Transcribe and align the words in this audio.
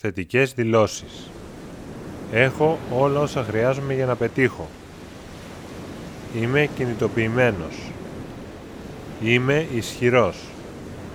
Θετικές 0.00 0.52
δηλώσεις. 0.52 1.30
Έχω 2.32 2.78
όλα 2.98 3.20
όσα 3.20 3.44
χρειάζομαι 3.44 3.94
για 3.94 4.06
να 4.06 4.16
πετύχω. 4.16 4.68
Είμαι 6.40 6.68
κινητοποιημένος. 6.76 7.92
Είμαι 9.22 9.66
ισχυρός. 9.74 10.36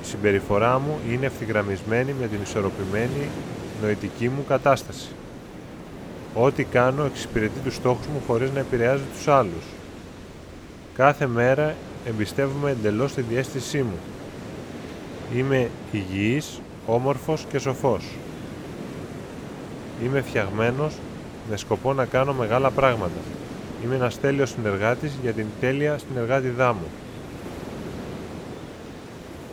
Η 0.01 0.05
συμπεριφορά 0.05 0.79
μου 0.79 0.99
είναι 1.09 1.25
ευθυγραμμισμένη 1.25 2.13
με 2.19 2.27
την 2.27 2.41
ισορροπημένη 2.41 3.29
νοητική 3.81 4.29
μου 4.29 4.45
κατάσταση. 4.47 5.09
Ό,τι 6.33 6.63
κάνω 6.63 7.03
εξυπηρετεί 7.03 7.59
τους 7.63 7.75
στόχους 7.75 8.07
μου 8.07 8.21
χωρίς 8.27 8.51
να 8.51 8.59
επηρεάζει 8.59 9.03
τους 9.13 9.27
άλλους. 9.27 9.63
Κάθε 10.93 11.27
μέρα 11.27 11.75
εμπιστεύομαι 12.05 12.71
εντελώς 12.71 13.13
τη 13.13 13.21
διέστησή 13.21 13.77
μου. 13.77 13.97
Είμαι 15.35 15.69
υγιής, 15.91 16.61
όμορφος 16.85 17.45
και 17.49 17.59
σοφός. 17.59 18.03
Είμαι 20.03 20.21
φτιαγμένος 20.21 20.93
με 21.49 21.93
να 21.93 22.05
κάνω 22.05 22.33
μεγάλα 22.33 22.69
πράγματα. 22.69 23.21
Είμαι 23.83 23.95
ένας 23.95 24.19
τέλειος 24.19 24.49
συνεργάτης 24.49 25.17
για 25.21 25.31
την 25.31 25.45
τέλεια 25.59 25.97
συνεργάτηδά 26.07 26.73
μου. 26.73 26.87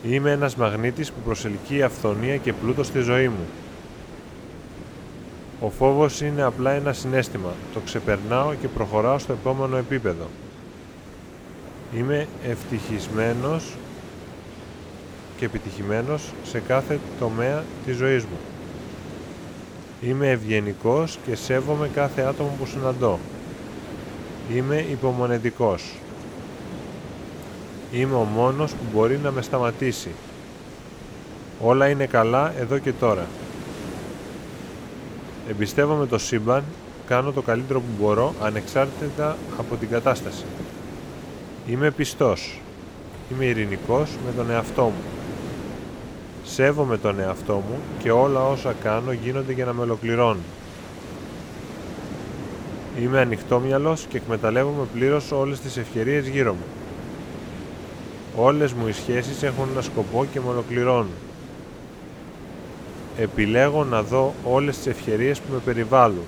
Είμαι 0.03 0.31
ένας 0.31 0.55
μαγνήτης 0.55 1.11
που 1.11 1.19
προσελκύει 1.25 1.83
αυθονία 1.83 2.37
και 2.37 2.53
πλούτο 2.53 2.83
στη 2.83 2.99
ζωή 2.99 3.27
μου. 3.27 3.45
Ο 5.59 5.69
φόβος 5.69 6.21
είναι 6.21 6.41
απλά 6.41 6.71
ένα 6.71 6.93
συνέστημα. 6.93 7.53
Το 7.73 7.79
ξεπερνάω 7.79 8.53
και 8.53 8.67
προχωράω 8.67 9.17
στο 9.17 9.33
επόμενο 9.33 9.77
επίπεδο. 9.77 10.27
Είμαι 11.95 12.27
ευτυχισμένος 12.47 13.75
και 15.37 15.45
επιτυχημένος 15.45 16.31
σε 16.43 16.59
κάθε 16.59 16.99
τομέα 17.19 17.63
της 17.85 17.95
ζωής 17.95 18.23
μου. 18.23 18.37
Είμαι 20.01 20.29
ευγενικός 20.29 21.17
και 21.25 21.35
σέβομαι 21.35 21.89
κάθε 21.93 22.21
άτομο 22.21 22.55
που 22.59 22.65
συναντώ. 22.65 23.19
Είμαι 24.55 24.85
υπομονετικός. 24.91 25.95
Είμαι 27.91 28.15
ο 28.15 28.23
μόνος 28.23 28.71
που 28.71 28.83
μπορεί 28.93 29.17
να 29.17 29.31
με 29.31 29.41
σταματήσει. 29.41 30.09
Όλα 31.59 31.89
είναι 31.89 32.05
καλά 32.05 32.53
εδώ 32.59 32.77
και 32.77 32.91
τώρα. 32.91 33.27
Εμπιστεύομαι 35.49 36.07
το 36.07 36.17
σύμπαν, 36.17 36.63
κάνω 37.07 37.31
το 37.31 37.41
καλύτερο 37.41 37.79
που 37.79 38.03
μπορώ 38.03 38.33
ανεξάρτητα 38.41 39.37
από 39.57 39.75
την 39.75 39.89
κατάσταση. 39.89 40.43
Είμαι 41.67 41.91
πιστός. 41.91 42.59
Είμαι 43.31 43.45
ειρηνικός 43.45 44.09
με 44.25 44.31
τον 44.35 44.49
εαυτό 44.49 44.83
μου. 44.83 45.20
Σέβομαι 46.53 46.97
τον 46.97 47.19
εαυτό 47.19 47.53
μου 47.53 47.79
και 47.99 48.11
όλα 48.11 48.47
όσα 48.47 48.73
κάνω 48.83 49.11
γίνονται 49.11 49.53
για 49.53 49.65
να 49.65 49.73
με 49.73 49.81
ολοκληρώνουν. 49.81 50.43
Είμαι 53.01 53.19
ανοιχτόμυαλος 53.19 54.05
και 54.09 54.17
εκμεταλλεύομαι 54.17 54.85
πλήρως 54.93 55.31
όλες 55.31 55.59
τις 55.59 55.77
ευκαιρίες 55.77 56.27
γύρω 56.27 56.53
μου. 56.53 56.65
Όλες 58.35 58.73
μου 58.73 58.87
οι 58.87 58.91
σχέσεις 58.91 59.43
έχουν 59.43 59.67
ένα 59.71 59.81
σκοπό 59.81 60.25
και 60.33 60.39
με 60.39 60.49
ολοκληρώνουν. 60.49 61.13
Επιλέγω 63.17 63.83
να 63.83 64.01
δω 64.01 64.33
όλες 64.43 64.77
τις 64.77 64.87
ευκαιρίες 64.87 65.39
που 65.39 65.53
με 65.53 65.59
περιβάλλουν. 65.65 66.25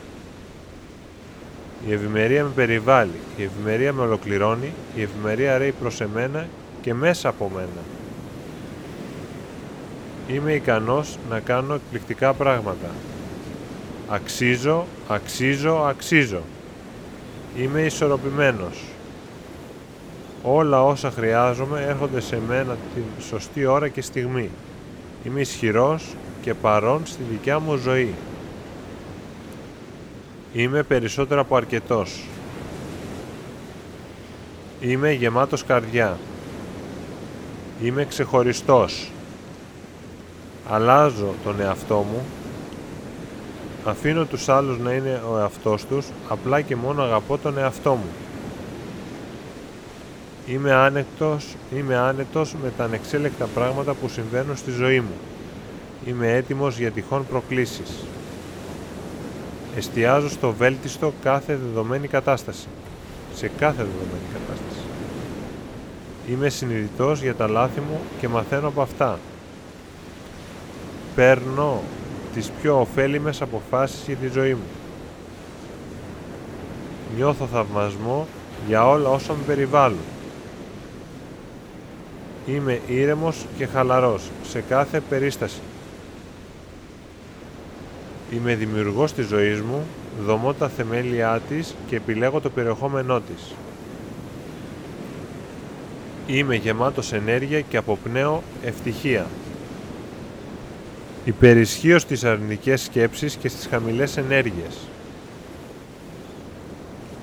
Η 1.87 1.93
ευημερία 1.93 2.43
με 2.43 2.49
περιβάλλει, 2.55 3.19
η 3.37 3.43
ευημερία 3.43 3.93
με 3.93 4.01
ολοκληρώνει, 4.01 4.73
η 4.95 5.01
ευημερία 5.01 5.57
ρέει 5.57 5.71
προς 5.71 6.01
εμένα 6.01 6.47
και 6.81 6.93
μέσα 6.93 7.29
από 7.29 7.51
μένα. 7.55 7.81
Είμαι 10.27 10.53
ικανός 10.53 11.17
να 11.29 11.39
κάνω 11.39 11.73
εκπληκτικά 11.73 12.33
πράγματα. 12.33 12.89
Αξίζω, 14.09 14.85
αξίζω, 15.07 15.75
αξίζω. 15.75 16.41
Είμαι 17.57 17.81
ισορροπημένος. 17.81 18.83
Όλα 20.43 20.83
όσα 20.83 21.11
χρειάζομαι 21.11 21.85
έρχονται 21.87 22.19
σε 22.19 22.39
μένα 22.47 22.77
την 22.93 23.03
σωστή 23.27 23.65
ώρα 23.65 23.87
και 23.87 24.01
στιγμή. 24.01 24.49
Είμαι 25.23 25.39
ισχυρός 25.39 26.15
και 26.41 26.53
παρόν 26.53 27.01
στη 27.05 27.23
δικιά 27.31 27.59
μου 27.59 27.75
ζωή. 27.75 28.13
Είμαι 30.53 30.83
περισσότερο 30.83 31.41
από 31.41 31.55
αρκετός. 31.55 32.23
Είμαι 34.79 35.11
γεμάτος 35.11 35.63
καρδιά. 35.63 36.17
Είμαι 37.83 38.05
ξεχωριστός. 38.05 39.12
Αλλάζω 40.69 41.33
τον 41.43 41.61
εαυτό 41.61 41.95
μου. 41.95 42.25
Αφήνω 43.85 44.25
τους 44.25 44.49
άλλους 44.49 44.79
να 44.79 44.91
είναι 44.91 45.21
ο 45.31 45.37
εαυτός 45.37 45.85
τους, 45.85 46.07
απλά 46.29 46.61
και 46.61 46.75
μόνο 46.75 47.03
αγαπώ 47.03 47.37
τον 47.37 47.57
εαυτό 47.57 47.93
μου. 47.93 48.09
Είμαι 50.47 50.71
άνετος, 50.73 51.55
είμαι 51.75 51.95
άνετος 51.95 52.55
με 52.63 52.71
τα 52.77 52.83
ανεξέλεκτα 52.83 53.45
πράγματα 53.45 53.93
που 53.93 54.07
συμβαίνουν 54.07 54.57
στη 54.57 54.71
ζωή 54.71 54.99
μου. 54.99 55.13
Είμαι 56.05 56.33
έτοιμος 56.33 56.77
για 56.77 56.91
τυχόν 56.91 57.25
προκλήσεις. 57.27 58.05
Εστιάζω 59.77 60.29
στο 60.29 60.51
βέλτιστο 60.51 61.13
κάθε 61.23 61.55
δεδομένη 61.55 62.07
κατάσταση. 62.07 62.67
Σε 63.35 63.47
κάθε 63.47 63.83
δεδομένη 63.83 64.27
κατάσταση. 64.33 64.85
Είμαι 66.29 66.49
συνειδητός 66.49 67.21
για 67.21 67.35
τα 67.35 67.47
λάθη 67.47 67.79
μου 67.79 67.99
και 68.19 68.27
μαθαίνω 68.27 68.67
από 68.67 68.81
αυτά. 68.81 69.19
Παίρνω 71.15 71.81
τις 72.33 72.51
πιο 72.61 72.79
ωφέλιμες 72.79 73.41
αποφάσεις 73.41 74.03
για 74.05 74.15
τη 74.15 74.27
ζωή 74.27 74.53
μου. 74.53 74.67
Νιώθω 77.15 77.45
θαυμασμό 77.45 78.27
για 78.67 78.87
όλα 78.87 79.09
όσα 79.09 79.33
με 79.33 79.43
περιβάλλουν. 79.47 79.99
Είμαι 82.47 82.81
ήρεμος 82.87 83.45
και 83.57 83.65
χαλαρός 83.65 84.29
σε 84.47 84.61
κάθε 84.61 84.99
περίσταση. 84.99 85.59
Είμαι 88.31 88.55
δημιουργός 88.55 89.13
της 89.13 89.27
ζωής 89.27 89.61
μου, 89.61 89.85
δομώ 90.25 90.53
τα 90.53 90.69
θεμέλια 90.69 91.41
της 91.49 91.75
και 91.87 91.95
επιλέγω 91.95 92.39
το 92.39 92.49
περιεχόμενό 92.49 93.19
της. 93.19 93.53
Είμαι 96.27 96.55
γεμάτος 96.55 97.13
ενέργεια 97.13 97.61
και 97.61 97.77
αποπνέω 97.77 98.43
ευτυχία. 98.63 99.25
Υπερισχύως 101.25 102.01
στις 102.01 102.23
αρνητικές 102.23 102.81
σκέψεις 102.81 103.35
και 103.35 103.49
στις 103.49 103.67
χαμηλές 103.67 104.17
ενέργειες. 104.17 104.77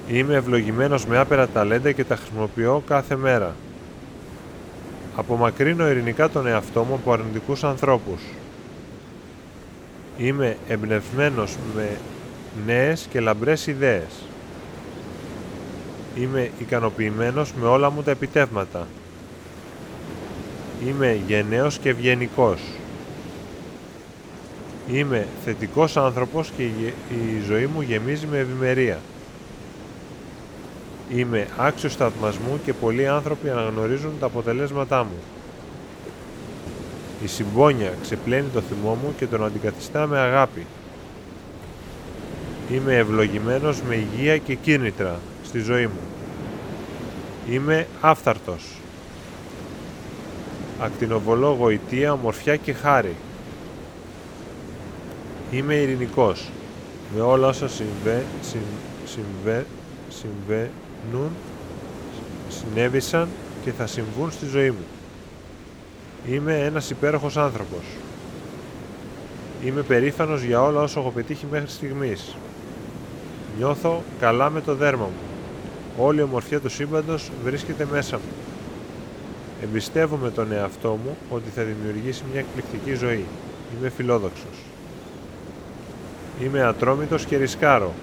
Είμαι 0.09 0.34
ευλογημένος 0.34 1.06
με 1.06 1.19
άπερα 1.19 1.49
ταλέντα 1.49 1.93
και 1.93 2.05
τα 2.05 2.16
χρησιμοποιώ 2.16 2.83
κάθε 2.87 3.16
μέρα. 3.16 3.55
Απομακρύνω 5.16 5.89
ειρηνικά 5.89 6.28
τον 6.28 6.47
εαυτό 6.47 6.83
μου 6.83 6.94
από 6.94 7.12
αρνητικούς 7.12 7.65
ανθρώπους. 7.65 8.21
Είμαι 10.19 10.56
εμπνευσμένος 10.69 11.56
με 11.75 11.97
νέες 12.66 13.06
και 13.10 13.21
λαμπρές 13.21 13.66
ιδέες. 13.66 14.22
Είμαι 16.16 16.50
ικανοποιημένος 16.59 17.53
με 17.60 17.66
όλα 17.66 17.91
μου 17.91 18.03
τα 18.03 18.10
επιτεύγματα. 18.10 18.87
Είμαι 20.87 21.21
γενναίος 21.27 21.78
και 21.78 21.89
ευγενικός. 21.89 22.60
Είμαι 24.93 25.27
θετικός 25.45 25.97
άνθρωπος 25.97 26.53
και 26.56 26.62
η 26.62 27.41
ζωή 27.47 27.67
μου 27.67 27.81
γεμίζει 27.81 28.27
με 28.27 28.39
ευημερία. 28.39 28.99
Είμαι 31.15 31.47
άξιος 31.56 31.97
θαυμασμού 31.97 32.61
και 32.65 32.73
πολλοί 32.73 33.09
άνθρωποι 33.09 33.51
αναγνωρίζουν 33.51 34.12
τα 34.21 34.27
αποτελέσματά 34.27 35.05
μου. 35.05 35.19
Η 37.25 37.27
συμπόνια 37.27 37.93
ξεπλένει 38.03 38.49
το 38.53 38.61
θυμό 38.61 38.95
μου 38.95 39.15
και 39.19 39.27
τον 39.27 39.45
αντικαθιστά 39.45 40.06
με 40.06 40.19
αγάπη. 40.19 40.67
Είμαι 42.72 42.97
ευλογημένος 42.97 43.83
με 43.83 43.95
υγεία 43.95 44.39
και 44.39 44.54
κίνητρα 44.54 45.19
στη 45.45 45.59
ζωή 45.59 45.86
μου. 45.86 46.01
Είμαι 47.51 47.86
άφθαρτος. 48.01 48.65
Ακτινοβολώ 50.81 51.57
γοητεία, 51.59 52.13
ομορφιά 52.13 52.57
και 52.57 52.72
χάρη. 52.72 53.15
Είμαι 55.50 55.74
ειρηνικός. 55.74 56.48
Με 57.14 57.20
όλα 57.20 57.47
όσα 57.47 57.68
συμβε, 57.68 58.24
συμβε, 59.04 59.66
συμβαίνουν, 60.08 61.30
συνέβησαν 62.48 63.28
και 63.64 63.72
θα 63.72 63.86
συμβούν 63.86 64.30
στη 64.30 64.47
ζωή 64.47 64.70
μου. 64.70 64.84
Είμαι 66.28 66.58
ένας 66.58 66.91
υπέροχος 66.91 67.36
άνθρωπος. 67.36 67.84
Είμαι 69.64 69.82
περήφανος 69.82 70.42
για 70.42 70.62
όλα 70.62 70.80
όσα 70.80 71.00
έχω 71.00 71.10
πετύχει 71.10 71.47
μέχρι 71.50 71.70
στιγμής. 71.70 72.36
Νιώθω 73.58 74.02
καλά 74.20 74.50
με 74.50 74.60
το 74.60 74.74
δέρμα 74.74 75.04
μου. 75.04 75.28
Όλη 75.98 76.18
η 76.18 76.22
ομορφιά 76.22 76.60
του 76.60 76.68
σύμπαντος 76.68 77.30
βρίσκεται 77.44 77.86
μέσα 77.91 78.16
μου. 78.16 78.32
Εμπιστεύομαι 79.62 80.30
τον 80.30 80.52
εαυτό 80.52 80.98
μου 81.04 81.16
ότι 81.30 81.50
θα 81.54 81.62
δημιουργήσει 81.62 82.22
μια 82.32 82.41
εκπληκτική 82.41 82.94
ζωή. 82.94 83.24
Είμαι 83.78 83.88
φιλόδοξος. 83.88 84.70
Είμαι 86.42 86.63
ατρόμητος 86.63 87.25
και 87.25 87.37
ρισκάρω. 87.37 87.95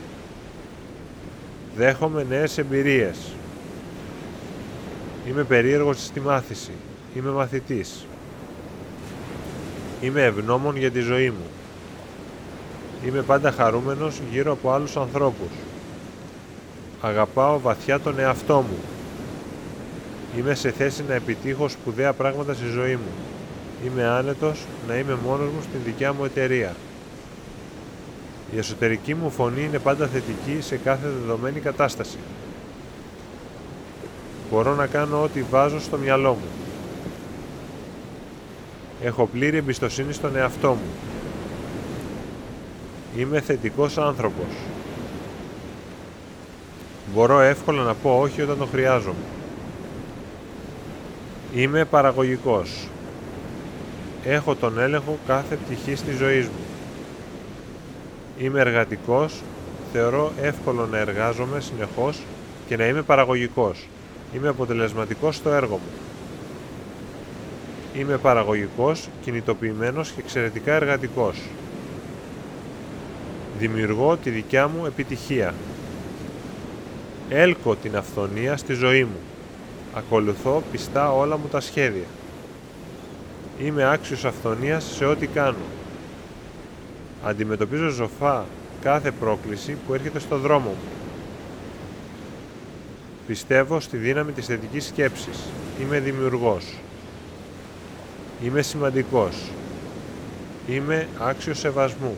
Δέχομαι 1.76 2.26
νέες 2.30 2.58
εμπειρίες. 2.58 3.18
Είμαι 5.28 5.44
περίεργος 5.44 6.04
στη 6.04 6.20
μάθηση. 6.20 6.72
Είμαι 7.16 7.30
μαθητής. 7.30 8.06
Είμαι 10.02 10.24
ευγνώμων 10.24 10.78
για 10.78 10.92
τη 10.92 11.00
ζωή 11.00 11.30
μου. 11.30 11.46
Είμαι 13.08 13.22
πάντα 13.22 13.52
χαρούμενος 13.52 14.22
γύρω 14.32 14.52
από 14.52 14.72
άλλους 14.72 14.98
ανθρώπους. 14.98 15.52
Αγαπάω 17.02 17.60
βαθιά 17.60 18.00
τον 18.00 18.20
εαυτό 18.20 18.56
μου. 18.56 18.78
Είμαι 20.38 20.56
σε 20.56 20.72
θέση 20.72 21.04
να 21.08 21.14
επιτύχω 21.14 21.68
σπουδαία 21.68 22.14
πράγματα 22.14 22.54
στη 22.54 22.68
ζωή 22.68 22.96
μου. 22.96 23.12
Είμαι 23.86 24.04
άνετος 24.04 24.66
να 24.88 24.96
είμαι 24.98 25.18
μόνος 25.26 25.48
μου 25.48 25.62
στην 25.62 25.80
δικιά 25.86 26.14
μου 26.14 26.26
εταιρεία. 26.26 26.76
Η 28.52 28.58
εσωτερική 28.58 29.16
μου 29.16 29.30
φωνή 29.30 29.64
είναι 29.64 29.80
πάντα 29.80 30.08
θετική 30.08 30.62
σε 30.62 30.78
κάθε 30.78 31.08
δεδομένη 31.08 31.60
κατάσταση. 31.60 32.18
Μπορώ 34.52 34.76
να 34.76 34.88
κάνω 34.88 35.24
ό,τι 35.24 35.42
βάζω 35.42 35.80
στο 35.80 35.98
μυαλό 35.98 36.32
μου. 36.32 36.48
Έχω 39.04 39.26
πλήρη 39.26 39.58
εμπιστοσύνη 39.58 40.14
στον 40.14 40.36
εαυτό 40.36 40.70
μου. 40.70 40.90
Είμαι 43.18 43.42
θετικός 43.42 43.98
άνθρωπος. 43.98 44.56
Μπορώ 47.14 47.40
εύκολα 47.40 47.84
να 47.84 47.94
πω 47.94 48.20
όχι 48.22 48.42
όταν 48.42 48.58
το 48.58 48.66
χρειάζομαι. 48.66 49.26
Είμαι 51.56 51.86
παραγωγικός. 51.86 52.88
Έχω 54.24 54.56
τον 54.56 54.80
έλεγχο 54.80 55.18
κάθε 55.28 55.56
πτυχής 55.56 56.02
της 56.02 56.18
ζωής 56.18 56.46
μου. 56.46 56.67
Είμαι 58.38 58.60
εργατικός, 58.60 59.42
θεωρώ 59.94 60.32
εύκολο 60.42 60.86
να 60.86 60.98
εργάζομαι 60.98 61.60
συνεχώς 61.60 62.22
και 62.68 62.78
να 62.78 62.86
είμαι 62.86 63.02
παραγωγικός. 63.02 63.88
Είμαι 64.34 64.48
αποτελεσματικός 64.48 65.36
στο 65.36 65.50
έργο 65.50 65.74
μου. 65.76 65.92
Είμαι 67.94 68.18
παραγωγικός, 68.18 69.10
κινητοποιημένος 69.22 70.12
και 70.12 70.20
εξαιρετικά 70.20 70.74
εργατικός. 70.74 71.42
Δημιουργώ 73.60 74.18
τη 74.18 74.30
δικιά 74.30 74.68
μου 74.68 74.86
επιτυχία. 74.86 75.54
Έλκω 77.30 77.76
την 77.76 77.98
αυθονία 77.98 78.58
στη 78.58 78.74
ζωή 78.74 79.04
μου. 79.04 79.20
Ακολουθώ 79.94 80.64
πιστά 80.72 81.12
όλα 81.12 81.38
μου 81.38 81.48
τα 81.52 81.60
σχέδια. 81.60 82.08
Είμαι 83.60 83.90
άξιος 83.90 84.26
αυθονίας 84.26 84.84
σε 84.96 85.06
ό,τι 85.06 85.28
κάνω. 85.28 85.66
Αντιμετωπίζω 87.24 87.90
ζωφά 87.90 88.46
κάθε 88.82 89.12
πρόκληση 89.12 89.78
που 89.88 89.94
έρχεται 89.94 90.20
στο 90.20 90.38
δρόμο 90.38 90.70
μου. 90.70 90.76
Πιστεύω 93.28 93.80
στη 93.80 93.98
δύναμη 93.98 94.32
της 94.32 94.46
θετικής 94.46 94.86
σκέψης. 94.86 95.40
Είμαι 95.82 96.00
δημιουργός. 96.00 96.74
Είμαι 98.44 98.62
σημαντικός. 98.62 99.36
Είμαι 100.68 101.08
άξιος 101.20 101.60
σεβασμού. 101.60 102.16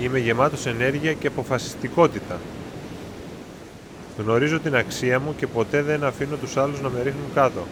Είμαι 0.00 0.18
γεμάτος 0.18 0.66
ενέργεια 0.66 1.12
και 1.12 1.26
αποφασιστικότητα. 1.26 2.38
Γνωρίζω 4.18 4.60
την 4.60 4.76
αξία 4.76 5.20
μου 5.20 5.34
και 5.36 5.46
ποτέ 5.46 5.82
δεν 5.82 6.04
αφήνω 6.04 6.36
τους 6.36 6.56
άλλους 6.56 6.80
να 6.80 6.88
με 6.88 7.02
ρίχνουν 7.02 7.32
κάτω. 7.34 7.66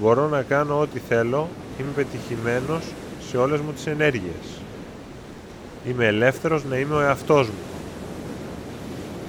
Μπορώ 0.00 0.28
να 0.28 0.42
κάνω 0.42 0.78
ό,τι 0.78 0.98
θέλω, 1.08 1.48
είμαι 1.80 1.90
πετυχημένος 1.94 2.82
σε 3.28 3.36
όλες 3.36 3.60
μου 3.60 3.72
τις 3.72 3.86
ενέργειες. 3.86 4.60
Είμαι 5.88 6.06
ελεύθερος 6.06 6.64
να 6.64 6.76
είμαι 6.76 6.94
ο 6.94 7.00
εαυτός 7.00 7.46
μου. 7.46 7.62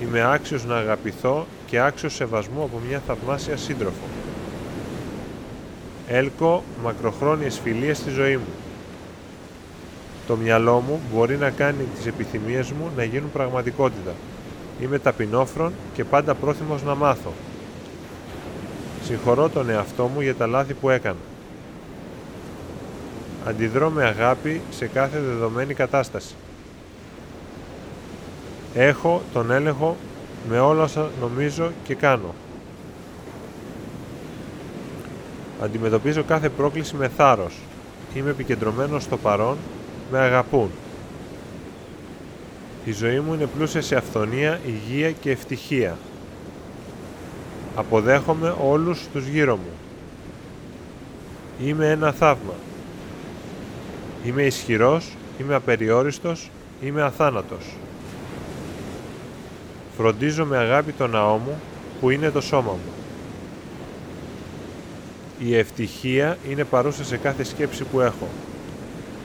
Είμαι 0.02 0.32
άξιος 0.32 0.66
να 0.66 0.76
αγαπηθώ 0.76 1.46
και 1.66 1.80
άξιος 1.80 2.14
σεβασμού 2.14 2.64
από 2.64 2.82
μια 2.88 3.02
θαυμάσια 3.08 3.58
σύντροφο. 3.58 4.08
Έλκω 6.08 6.64
μακροχρόνιες 6.84 7.60
φιλίες 7.64 7.98
στη 7.98 8.10
ζωή 8.10 8.38
μου. 8.38 8.54
Το 10.28 10.36
μυαλό 10.36 10.80
μου 10.80 11.00
μπορεί 11.14 11.38
να 11.38 11.50
κάνει 11.50 11.84
τις 11.96 12.06
επιθυμίες 12.06 12.72
μου 12.72 12.90
να 12.96 13.04
γίνουν 13.04 13.32
πραγματικότητα. 13.32 14.12
Είμαι 14.82 15.00
ταπεινόφρον 15.00 15.74
και 15.94 16.04
πάντα 16.04 16.34
πρόθυμος 16.34 16.84
να 16.84 16.96
μάθω. 16.96 17.34
Συγχωρώ 19.04 19.50
τον 19.50 19.70
εαυτό 19.70 20.08
μου 20.14 20.22
για 20.22 20.36
τα 20.36 20.48
λάθη 20.48 20.74
που 20.74 20.90
έκανα. 20.90 21.18
Αντιδρώ 23.46 23.90
με 23.90 24.04
αγάπη 24.04 24.62
σε 24.70 24.88
κάθε 24.88 25.20
δεδομένη 25.20 25.74
κατάσταση. 25.74 26.36
Έχω 28.74 29.22
τον 29.34 29.52
έλεγχο 29.52 29.98
με 30.50 30.60
όλα 30.60 30.84
όσα 30.84 31.10
νομίζω 31.22 31.72
και 31.84 31.96
κάνω. 31.96 32.34
Αντιμετωπίζω 35.62 36.24
κάθε 36.24 36.50
πρόκληση 36.50 36.96
με 36.96 37.08
θάρρος. 37.08 37.56
Είμαι 38.14 38.30
επικεντρωμένος 38.30 39.04
στο 39.04 39.18
παρόν, 39.18 39.58
με 40.12 40.20
αγαπούν. 40.20 40.70
Η 42.86 42.92
ζωή 42.92 43.20
μου 43.20 43.34
είναι 43.34 43.46
πλούσια 43.46 43.82
σε 43.82 43.96
αυθονία, 43.96 44.60
υγεία 44.66 45.12
και 45.12 45.32
ευτυχία. 45.32 45.98
Αποδέχομαι 47.76 48.56
όλους 48.64 49.08
τους 49.14 49.28
γύρω 49.28 49.56
μου. 49.56 49.72
Είμαι 51.68 51.90
ένα 51.90 52.12
θαύμα. 52.12 52.54
Είμαι 54.24 54.42
ισχυρός, 54.42 55.14
είμαι 55.40 55.56
απεριόριστος, 55.56 56.50
είμαι 56.82 57.02
αθάνατος. 57.02 57.66
Φροντίζω 59.98 60.46
με 60.46 60.58
αγάπη 60.58 60.92
το 60.92 61.08
ναό 61.08 61.38
μου, 61.38 61.60
που 62.00 62.10
είναι 62.10 62.30
το 62.30 62.42
σώμα 62.42 62.72
μου. 62.72 62.94
Η 65.40 65.58
ευτυχία 65.58 66.38
είναι 66.50 66.64
παρούσα 66.64 67.04
σε 67.04 67.18
κάθε 67.18 67.44
σκέψη 67.44 67.84
που 67.84 68.00
έχω. 68.00 68.28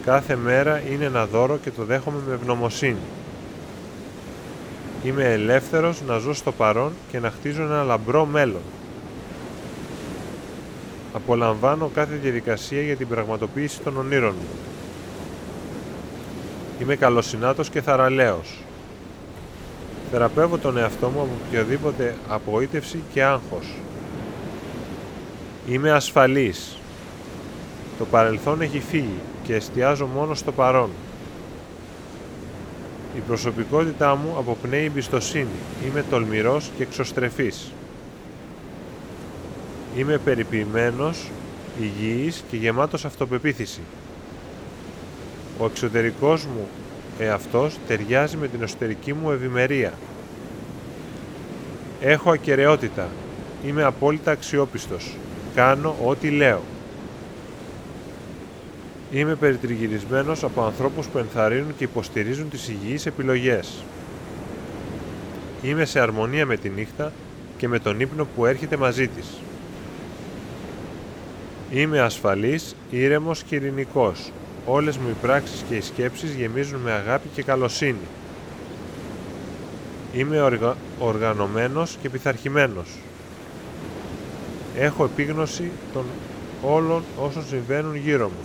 Κάθε 0.04 0.36
μέρα 0.36 0.82
είναι 0.90 1.04
ένα 1.04 1.26
δώρο 1.26 1.58
και 1.62 1.70
το 1.70 1.84
δέχομαι 1.84 2.18
με 2.26 2.34
ευγνωμοσύνη. 2.34 2.98
Είμαι 5.04 5.32
ελεύθερος 5.32 6.02
να 6.06 6.18
ζω 6.18 6.34
στο 6.34 6.52
παρόν 6.52 6.92
και 7.10 7.18
να 7.18 7.30
χτίζω 7.30 7.62
ένα 7.62 7.82
λαμπρό 7.82 8.24
μέλλον. 8.24 8.62
Απολαμβάνω 11.12 11.90
κάθε 11.94 12.14
διαδικασία 12.14 12.82
για 12.82 12.96
την 12.96 13.08
πραγματοποίηση 13.08 13.80
των 13.80 13.96
ονείρων 13.96 14.34
μου. 14.38 14.73
Είμαι 16.80 16.96
καλοσυνάτος 16.96 17.68
και 17.68 17.80
θαραλέος. 17.80 18.58
Θεραπεύω 20.10 20.58
τον 20.58 20.76
εαυτό 20.76 21.08
μου 21.08 21.20
από 21.20 21.30
οποιαδήποτε 21.46 22.16
απογοήτευση 22.28 23.02
και 23.12 23.22
άγχος. 23.22 23.66
Είμαι 25.68 25.90
ασφαλής. 25.90 26.76
Το 27.98 28.04
παρελθόν 28.04 28.60
έχει 28.60 28.80
φύγει 28.80 29.20
και 29.42 29.54
εστιάζω 29.54 30.06
μόνο 30.06 30.34
στο 30.34 30.52
παρόν. 30.52 30.90
Η 33.16 33.20
προσωπικότητά 33.20 34.14
μου 34.14 34.34
αποπνέει 34.38 34.84
εμπιστοσύνη. 34.84 35.56
Είμαι 35.86 36.04
τολμηρός 36.10 36.70
και 36.76 36.82
εξωστρεφής. 36.82 37.72
Είμαι 39.96 40.18
περιποιημένος, 40.18 41.30
υγιής 41.80 42.44
και 42.50 42.56
γεμάτος 42.56 43.04
αυτοπεποίθηση. 43.04 43.80
Ο 45.58 45.64
εξωτερικός 45.64 46.44
μου 46.44 46.68
εαυτός 47.18 47.78
ταιριάζει 47.86 48.36
με 48.36 48.48
την 48.48 48.62
εσωτερική 48.62 49.12
μου 49.12 49.30
ευημερία. 49.30 49.92
Έχω 52.00 52.30
ακαιρεότητα. 52.30 53.08
Είμαι 53.66 53.82
απόλυτα 53.82 54.30
αξιόπιστος. 54.30 55.16
Κάνω 55.54 55.96
ό,τι 56.04 56.30
λέω. 56.30 56.62
Είμαι 59.12 59.34
περιτριγυρισμένος 59.34 60.44
από 60.44 60.62
ανθρώπους 60.62 61.06
που 61.06 61.18
ενθαρρύνουν 61.18 61.76
και 61.76 61.84
υποστηρίζουν 61.84 62.50
τις 62.50 62.68
υγιείς 62.68 63.06
επιλογές. 63.06 63.84
Είμαι 65.62 65.84
σε 65.84 66.00
αρμονία 66.00 66.46
με 66.46 66.56
τη 66.56 66.68
νύχτα 66.68 67.12
και 67.56 67.68
με 67.68 67.78
τον 67.78 68.00
ύπνο 68.00 68.26
που 68.36 68.46
έρχεται 68.46 68.76
μαζί 68.76 69.08
της. 69.08 69.26
Είμαι 71.70 72.00
ασφαλής, 72.00 72.76
ήρεμος 72.90 73.42
και 73.42 73.54
ειρηνικός. 73.54 74.32
Όλες 74.66 74.96
μου 74.96 75.08
οι 75.08 75.16
πράξεις 75.22 75.64
και 75.68 75.74
οι 75.74 75.80
σκέψεις 75.80 76.34
γεμίζουν 76.34 76.80
με 76.80 76.92
αγάπη 76.92 77.28
και 77.34 77.42
καλοσύνη. 77.42 78.06
Είμαι 80.12 80.40
οργα... 80.40 80.76
οργανωμένος 80.98 81.96
και 82.02 82.10
πειθαρχημένος. 82.10 82.88
Έχω 84.76 85.04
επίγνωση 85.04 85.70
των 85.92 86.04
όλων 86.62 87.02
όσων 87.18 87.44
συμβαίνουν 87.46 87.96
γύρω 87.96 88.28
μου. 88.28 88.44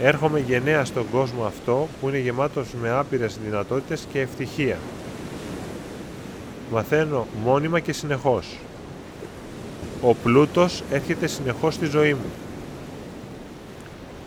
Έρχομαι 0.00 0.40
γενναία 0.40 0.84
στον 0.84 1.04
κόσμο 1.10 1.44
αυτό 1.44 1.88
που 2.00 2.08
είναι 2.08 2.18
γεμάτος 2.18 2.68
με 2.80 2.90
άπειρες 2.90 3.38
δυνατότητες 3.44 4.06
και 4.12 4.20
ευτυχία. 4.20 4.78
Μαθαίνω 6.72 7.26
μόνιμα 7.44 7.80
και 7.80 7.92
συνεχώς. 7.92 8.56
Ο 10.02 10.14
πλούτος 10.14 10.82
έρχεται 10.90 11.26
συνεχώς 11.26 11.74
στη 11.74 11.86
ζωή 11.86 12.14
μου. 12.14 12.30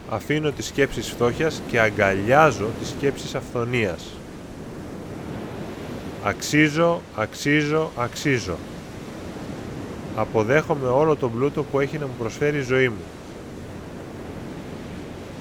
Αφήνω 0.09 0.51
τις 0.51 0.65
σκέψεις 0.65 1.09
φτώχειας 1.09 1.61
και 1.67 1.79
αγκαλιάζω 1.79 2.67
τις 2.79 2.89
σκέψεις 2.89 3.35
αυθονίας. 3.35 4.05
Αξίζω, 6.23 7.01
αξίζω, 7.15 7.91
αξίζω. 7.97 8.57
Αποδέχομαι 10.15 10.87
όλο 10.87 11.15
τον 11.15 11.31
πλούτο 11.31 11.63
που 11.63 11.79
έχει 11.79 11.97
να 11.97 12.05
μου 12.05 12.13
προσφέρει 12.19 12.57
η 12.57 12.61
ζωή 12.61 12.89
μου. 12.89 13.03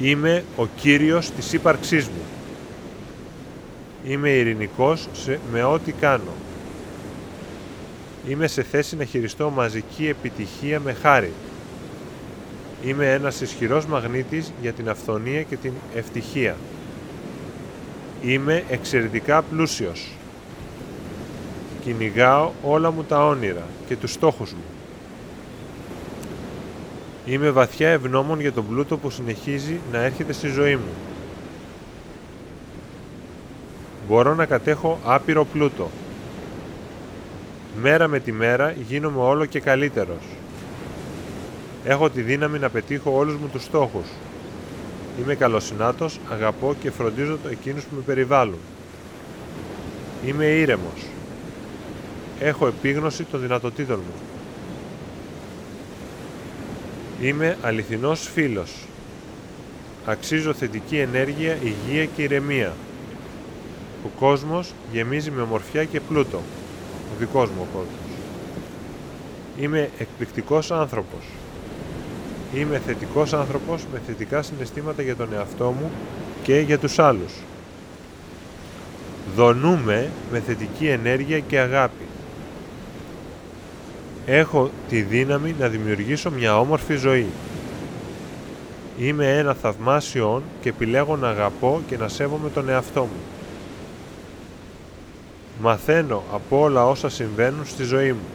Είμαι 0.01 0.45
ο 0.57 0.67
Κύριος 0.67 1.31
της 1.31 1.53
ύπαρξής 1.53 2.07
μου. 2.07 2.23
Είμαι 4.05 4.31
ειρηνικός 4.31 5.09
με 5.53 5.63
ό,τι 5.63 5.93
κάνω. 5.93 6.33
Είμαι 8.29 8.47
σε 8.47 8.63
θέση 8.63 8.97
να 8.97 9.05
χειριστώ 9.05 9.51
μαζική 9.51 10.09
επιτυχία 10.09 10.81
με 10.81 10.93
χάρη. 10.93 11.33
Είμαι 12.85 13.13
ένας 13.13 13.41
ισχυρός 13.41 13.87
μαγνήτης 13.87 14.53
για 14.61 14.73
την 14.73 14.89
αυθονία 14.89 15.43
και 15.43 15.57
την 15.57 15.73
ευτυχία. 15.95 16.57
Είμαι 18.23 18.65
εξαιρετικά 18.69 19.43
πλούσιος. 19.43 20.13
Κυνηγάω 21.85 22.51
όλα 22.63 22.91
μου 22.91 23.05
τα 23.05 23.27
όνειρα 23.27 23.63
και 23.87 23.97
τους 23.97 24.13
στόχους 24.13 24.53
μου. 24.53 24.65
Είμαι 27.27 27.51
βαθιά 27.51 27.89
ευγνώμων 27.89 28.41
για 28.41 28.53
τον 28.53 28.67
πλούτο 28.67 28.97
που 28.97 29.11
συνεχίζει 29.11 29.81
να 29.93 29.99
έρχεται 29.99 30.33
στη 30.33 30.49
ζωή 30.49 30.77
μου. 30.77 30.93
Μπορώ 34.09 34.35
να 34.35 34.47
κατέχω 34.47 34.99
άπειρο 35.05 35.45
πλούτο. 35.45 35.91
Μέρα 37.81 38.09
με 38.09 38.21
τη 38.21 38.33
μέρα 38.33 38.75
γίνομαι 38.89 39.21
όλο 39.21 39.45
και 39.45 39.61
καλύτερος. 39.61 40.23
Έχω 41.85 42.11
τη 42.11 42.23
δύναμη 42.23 42.59
να 42.59 42.69
πετύχω 42.69 43.11
όλους 43.17 43.37
μου 43.37 43.49
τους 43.53 43.63
στόχους. 43.63 44.07
Είμαι 45.23 45.35
καλοσυνάτος, 45.35 46.19
αγαπώ 46.33 46.75
και 46.81 46.91
φροντίζω 46.91 47.39
το 47.43 47.49
εκείνους 47.49 47.85
που 47.85 47.95
με 47.97 48.03
περιβάλλουν. 48.07 48.59
Είμαι 50.27 50.45
ήρεμος. 50.45 51.07
Έχω 52.41 52.67
επίγνωση 52.67 53.25
των 53.25 53.41
δυνατοτήτων 53.41 53.99
μου. 53.99 54.15
Είμαι 57.27 57.57
αληθινός 57.63 58.29
φίλος. 58.35 58.73
Αξίζω 60.07 60.55
θετική 60.55 60.99
ενέργεια, 60.99 61.57
υγεία 61.63 62.05
και 62.05 62.23
ηρεμία. 62.23 62.73
Ο 64.05 64.09
κόσμος 64.19 64.73
γεμίζει 64.93 65.31
με 65.31 65.43
ομορφιά 65.43 65.85
και 65.85 66.01
πλούτο. 66.01 66.43
Ο 67.13 67.19
δικός 67.19 67.49
μου 67.51 67.61
ο 67.61 67.77
κόσμος. 67.77 68.19
Είμαι 69.61 69.91
εκπληκτικός 69.99 70.71
άνθρωπος. 70.71 71.25
Είμαι 72.55 72.81
θετικός 72.87 73.33
άνθρωπος 73.33 73.87
με 73.93 74.01
θετικά 74.07 74.43
συναισθήματα 74.43 75.03
για 75.03 75.17
τον 75.17 75.33
εαυτό 75.33 75.71
μου 75.71 75.91
και 76.43 76.59
για 76.59 76.79
τους 76.79 76.99
άλλους. 76.99 77.33
Δονούμε 79.37 80.11
με 80.33 80.41
θετική 80.41 80.87
ενέργεια 80.87 81.39
και 81.39 81.59
αγάπη. 81.59 82.05
Έχω 84.27 84.71
τη 84.89 85.03
δύναμη 85.03 85.55
να 85.59 85.69
δημιουργήσω 85.69 86.31
μια 86.31 86.59
όμορφη 86.59 86.97
ζωή. 86.97 87.27
Είμαι 88.99 89.39
ένα 89.39 89.55
θαυμάσιο 89.55 90.43
και 90.61 90.69
επιλέγω 90.69 91.17
να 91.17 91.29
αγαπώ 91.29 91.81
και 91.89 91.97
να 91.97 92.09
σέβομαι 92.09 92.51
τον 92.51 92.69
εαυτό 92.69 93.01
μου. 93.01 93.21
Μαθαίνω 95.61 96.23
από 96.33 96.61
όλα 96.61 96.87
όσα 96.87 97.09
συμβαίνουν 97.09 97.67
στη 97.67 97.83
ζωή 97.83 98.13
μου. 98.13 98.27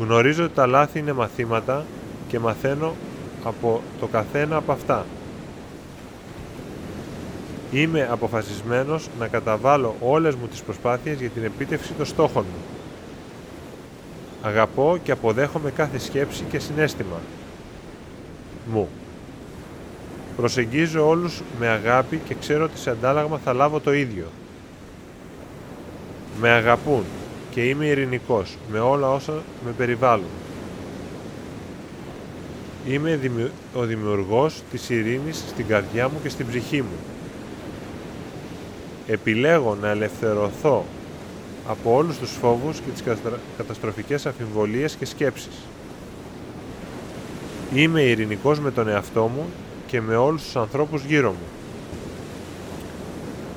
Γνωρίζω 0.00 0.44
ότι 0.44 0.54
τα 0.54 0.66
λάθη 0.66 0.98
είναι 0.98 1.12
μαθήματα 1.12 1.84
και 2.28 2.38
μαθαίνω 2.38 2.94
από 3.44 3.82
το 4.00 4.06
καθένα 4.06 4.56
από 4.56 4.72
αυτά. 4.72 5.06
Είμαι 7.72 8.08
αποφασισμένος 8.10 9.08
να 9.18 9.28
καταβάλω 9.28 9.94
όλες 10.00 10.34
μου 10.34 10.46
τις 10.46 10.62
προσπάθειες 10.62 11.20
για 11.20 11.28
την 11.28 11.44
επίτευξη 11.44 11.92
των 11.92 12.06
στόχων 12.06 12.44
μου. 12.44 12.60
Αγαπώ 14.42 14.98
και 15.02 15.12
αποδέχομαι 15.12 15.70
κάθε 15.70 15.98
σκέψη 15.98 16.44
και 16.50 16.58
συνέστημα 16.58 17.20
μου. 18.72 18.88
Προσεγγίζω 20.36 21.08
όλους 21.08 21.42
με 21.58 21.68
αγάπη 21.68 22.20
και 22.28 22.34
ξέρω 22.34 22.64
ότι 22.64 22.78
σε 22.78 22.90
αντάλλαγμα 22.90 23.38
θα 23.44 23.52
λάβω 23.52 23.80
το 23.80 23.92
ίδιο. 23.92 24.26
Με 26.40 26.50
αγαπούν 26.50 27.04
και 27.50 27.68
είμαι 27.68 27.86
ειρηνικός 27.86 28.56
με 28.70 28.78
όλα 28.78 29.10
όσα 29.10 29.32
με 29.64 29.70
περιβάλλουν. 29.70 30.45
Είμαι 32.88 33.20
ο 33.74 33.84
δημιουργός 33.84 34.62
της 34.70 34.90
ειρήνης 34.90 35.44
στην 35.48 35.66
καρδιά 35.66 36.08
μου 36.08 36.18
και 36.22 36.28
στην 36.28 36.46
ψυχή 36.48 36.82
μου. 36.82 36.96
Επιλέγω 39.06 39.74
να 39.74 39.88
ελευθερωθώ 39.88 40.84
από 41.68 41.94
όλους 41.94 42.18
τους 42.18 42.30
φόβους 42.30 42.80
και 42.80 42.90
τις 42.90 43.02
καταστροφικές 43.56 44.26
αφιβολίες 44.26 44.94
και 44.94 45.04
σκέψεις. 45.04 45.58
Είμαι 47.74 48.02
ειρηνικός 48.02 48.60
με 48.60 48.70
τον 48.70 48.88
εαυτό 48.88 49.22
μου 49.22 49.44
και 49.86 50.00
με 50.00 50.16
όλους 50.16 50.42
τους 50.42 50.56
ανθρώπους 50.56 51.04
γύρω 51.04 51.30
μου. 51.30 51.46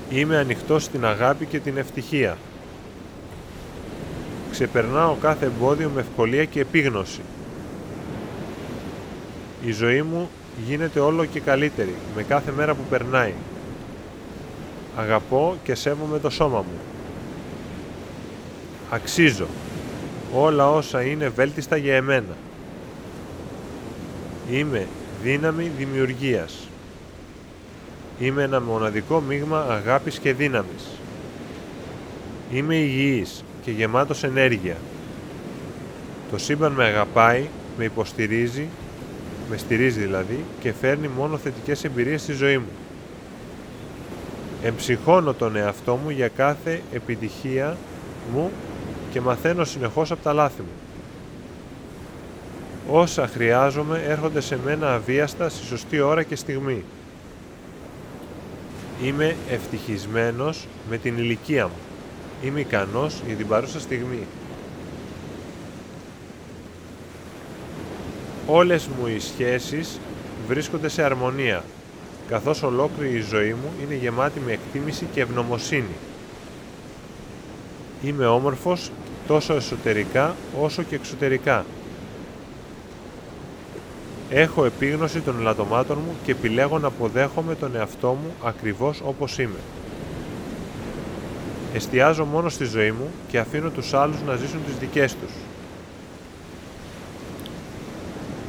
Είμαι 0.10 0.38
ανοιχτός 0.38 0.84
στην 0.84 1.06
αγάπη 1.06 1.46
και 1.46 1.60
την 1.60 1.78
ευτυχία. 1.78 2.38
Ξεπερνάω 4.52 5.16
κάθε 5.22 5.46
εμπόδιο 5.46 5.92
με 5.96 6.02
ευκολία 6.02 6.46
και 6.46 6.60
επίγνωση. 6.60 7.22
Η 9.66 9.72
ζωή 9.72 10.02
μου 10.02 10.30
γίνεται 10.66 11.00
όλο 11.00 11.26
και 11.26 11.40
καλύτερη 11.40 11.96
με 12.16 12.24
κάθε 12.24 12.52
μέρα 12.52 12.74
που 12.74 12.84
περνάει. 12.90 13.34
Αγαπώ 14.98 15.58
και 15.64 15.76
σέβομαι 15.76 16.20
το 16.20 16.30
σώμα 16.30 16.58
μου. 16.58 16.80
Αξίζω 18.90 19.48
όλα 20.34 20.70
όσα 20.70 21.02
είναι 21.02 21.30
βέλτιστα 21.30 21.78
για 21.78 21.96
εμένα. 21.96 22.36
Είμαι 24.52 24.88
δύναμη 25.24 25.72
δημιουργίας. 25.78 26.68
Είμαι 28.20 28.44
ένα 28.44 28.62
μοναδικό 28.62 29.20
μείγμα 29.20 29.66
αγάπης 29.70 30.20
και 30.20 30.34
δύναμης. 30.34 30.86
Είμαι 32.52 32.76
υγιής 32.76 33.44
και 33.64 33.72
γεμάτος 33.72 34.24
ενέργεια. 34.24 34.78
Το 36.32 36.38
σύμπαν 36.38 36.72
με 36.72 36.84
αγαπάει, 36.84 37.48
με 37.78 37.84
υποστηρίζει, 37.84 38.68
με 39.50 39.58
στηρίζει 39.58 40.00
δηλαδή 40.00 40.44
και 40.60 40.74
φέρνει 40.74 41.10
μόνο 41.18 41.38
θετικές 41.38 41.84
εμπειρίες 41.84 42.22
στη 42.22 42.34
ζωή 42.34 42.58
μου. 42.58 42.70
Εμψυχώνω 44.64 45.34
τον 45.34 45.56
εαυτό 45.56 45.96
μου 46.04 46.10
για 46.10 46.28
κάθε 46.28 46.82
επιτυχία 46.94 47.78
μου 48.34 48.52
και 49.12 49.22
μαθαίνω 49.22 49.64
συνεχώς 49.64 50.12
από 50.12 50.24
τα 50.24 50.34
λάθη 50.34 50.62
μου. 50.62 50.68
Όσα 52.92 53.28
χρειάζομαι 53.28 54.04
έρχονται 54.08 54.42
σε 54.42 54.58
μένα 54.66 54.94
αβίαστα 54.94 55.50
στη 55.50 55.66
σωστή 55.66 56.00
ώρα 56.00 56.24
και 56.24 56.36
στιγμή. 56.36 56.84
Είμαι 59.04 59.36
ευτυχισμένος 59.50 60.68
με 60.90 60.98
την 60.98 61.18
ηλικία 61.18 61.68
μου. 61.68 61.78
Είμαι 62.44 62.60
ικανός 62.60 63.22
για 63.26 63.36
την 63.36 63.48
παρούσα 63.48 63.80
στιγμή. 63.80 64.28
Όλες 68.52 68.88
μου 68.88 69.08
οι 69.08 69.20
σχέσεις 69.20 70.00
βρίσκονται 70.48 70.90
σε 70.90 71.04
αρμονία, 71.04 71.64
καθώς 72.30 72.64
ολόκληρη 72.64 73.16
η 73.16 73.22
ζωή 73.22 73.50
μου 73.50 73.70
είναι 73.84 73.96
γεμάτη 73.96 74.40
με 74.46 74.52
εκτίμηση 74.52 75.08
και 75.14 75.22
ευνομοσύνη. 75.22 75.96
Είμαι 78.04 78.26
όμορφος 78.26 78.92
τόσο 79.28 79.54
εσωτερικά 79.54 80.36
όσο 80.62 80.84
και 80.84 80.96
εξωτερικά. 80.96 81.66
Έχω 84.30 84.66
επίγνωση 84.66 85.20
των 85.20 85.40
ελαττωμάτων 85.40 85.98
μου 86.06 86.16
και 86.24 86.32
επιλέγω 86.32 86.80
να 86.80 86.88
αποδέχομαι 86.88 87.56
τον 87.56 87.76
εαυτό 87.76 88.08
μου 88.08 88.32
ακριβώς 88.44 89.02
όπως 89.06 89.38
είμαι. 89.38 89.60
Εστιάζω 91.74 92.26
μόνο 92.26 92.50
στη 92.50 92.66
ζωή 92.66 92.92
μου 92.92 93.10
και 93.28 93.40
αφήνω 93.40 93.70
τους 93.70 93.94
άλλους 93.94 94.22
να 94.22 94.36
ζήσουν 94.36 94.60
τις 94.66 94.78
δικές 94.78 95.16
τους. 95.16 95.32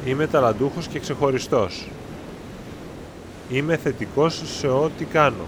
Είμαι 0.05 0.27
ταλαντούχος 0.27 0.87
και 0.87 0.99
ξεχωριστός. 0.99 1.89
Είμαι 3.51 3.77
θετικός 3.77 4.43
σε 4.59 4.69
ό,τι 4.69 5.05
κάνω. 5.05 5.47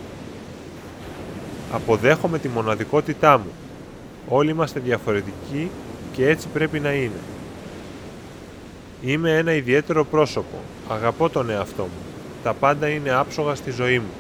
Αποδέχομαι 1.73 2.39
τη 2.39 2.49
μοναδικότητά 2.49 3.39
μου. 3.39 3.51
Όλοι 4.29 4.51
είμαστε 4.51 4.81
διαφορετικοί 4.81 5.71
και 6.13 6.29
έτσι 6.29 6.49
πρέπει 6.53 6.81
να 6.81 6.93
είναι. 6.93 7.21
Είμαι 9.03 9.37
ένα 9.37 9.53
ιδιαίτερο 9.53 10.05
πρόσωπο. 10.05 10.57
Αγαπώ 10.89 11.29
τον 11.29 11.51
εαυτό 11.51 11.83
μου. 11.83 12.03
Τα 12.43 12.53
πάντα 12.53 12.89
είναι 12.89 13.11
άψογα 13.11 13.55
στη 13.55 13.71
ζωή 13.71 13.99
μου. 13.99 14.13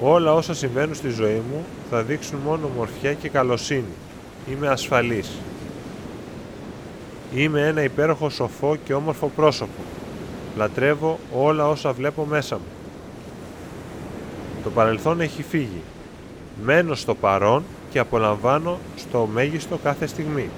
Όλα 0.00 0.34
όσα 0.34 0.54
συμβαίνουν 0.54 0.94
στη 0.94 1.08
ζωή 1.08 1.42
μου 1.50 1.64
θα 1.90 2.02
δείξουν 2.02 2.38
μόνο 2.44 2.70
μορφιά 2.76 3.12
και 3.12 3.28
καλοσύνη. 3.28 3.94
Είμαι 4.50 4.68
ασφαλής. 4.68 5.30
Είμαι 7.34 7.66
ένα 7.66 7.82
υπέροχο 7.82 8.30
σοφό 8.30 8.76
και 8.84 8.94
όμορφο 8.94 9.30
πρόσωπο. 9.36 9.82
Λατρεύω 10.56 11.18
όλα 11.34 11.68
όσα 11.68 11.92
βλέπω 11.92 12.24
μέσα 12.24 12.56
μου. 12.56 12.64
Το 14.62 14.70
παρελθόν 14.70 15.20
έχει 15.20 15.42
φύγει. 15.42 15.82
Μένω 16.62 16.94
στο 16.94 17.14
παρόν 17.14 17.64
και 17.90 17.98
απολαμβάνω 17.98 18.78
στο 18.96 19.28
μέγιστο 19.32 19.76
κάθε 19.76 20.06
στιγμή. 20.06 20.48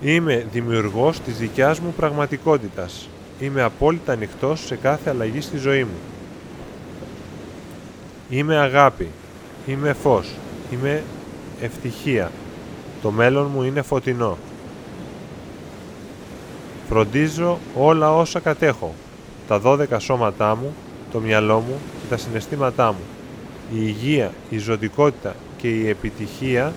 Είμαι 0.00 0.46
δημιουργός 0.52 1.20
της 1.20 1.38
δικιάς 1.38 1.80
μου 1.80 1.94
πραγματικότητας. 1.96 3.08
Είμαι 3.40 3.62
απόλυτα 3.62 4.12
ανοιχτός 4.12 4.60
σε 4.66 4.76
κάθε 4.76 5.10
αλλαγή 5.10 5.40
στη 5.40 5.56
ζωή 5.56 5.84
μου. 5.84 5.98
Είμαι 8.30 8.56
αγάπη. 8.56 9.08
Είμαι 9.66 9.92
φως. 9.92 10.34
Είμαι 10.72 11.02
ευτυχία. 11.60 12.30
Το 13.02 13.10
μέλλον 13.10 13.50
μου 13.54 13.62
είναι 13.62 13.82
φωτεινό. 13.82 14.38
Φροντίζω 16.88 17.58
όλα 17.76 18.16
όσα 18.16 18.40
κατέχω. 18.40 18.94
Τα 19.48 19.58
δώδεκα 19.58 19.98
σώματά 19.98 20.56
μου, 20.56 20.74
το 21.12 21.18
μυαλό 21.18 21.58
μου 21.58 21.78
και 22.00 22.06
τα 22.08 22.16
συναισθήματά 22.16 22.92
μου. 22.92 23.00
Η 23.72 23.76
υγεία, 23.80 24.32
η 24.50 24.58
ζωτικότητα 24.58 25.34
και 25.56 25.68
η 25.68 25.88
επιτυχία 25.88 26.72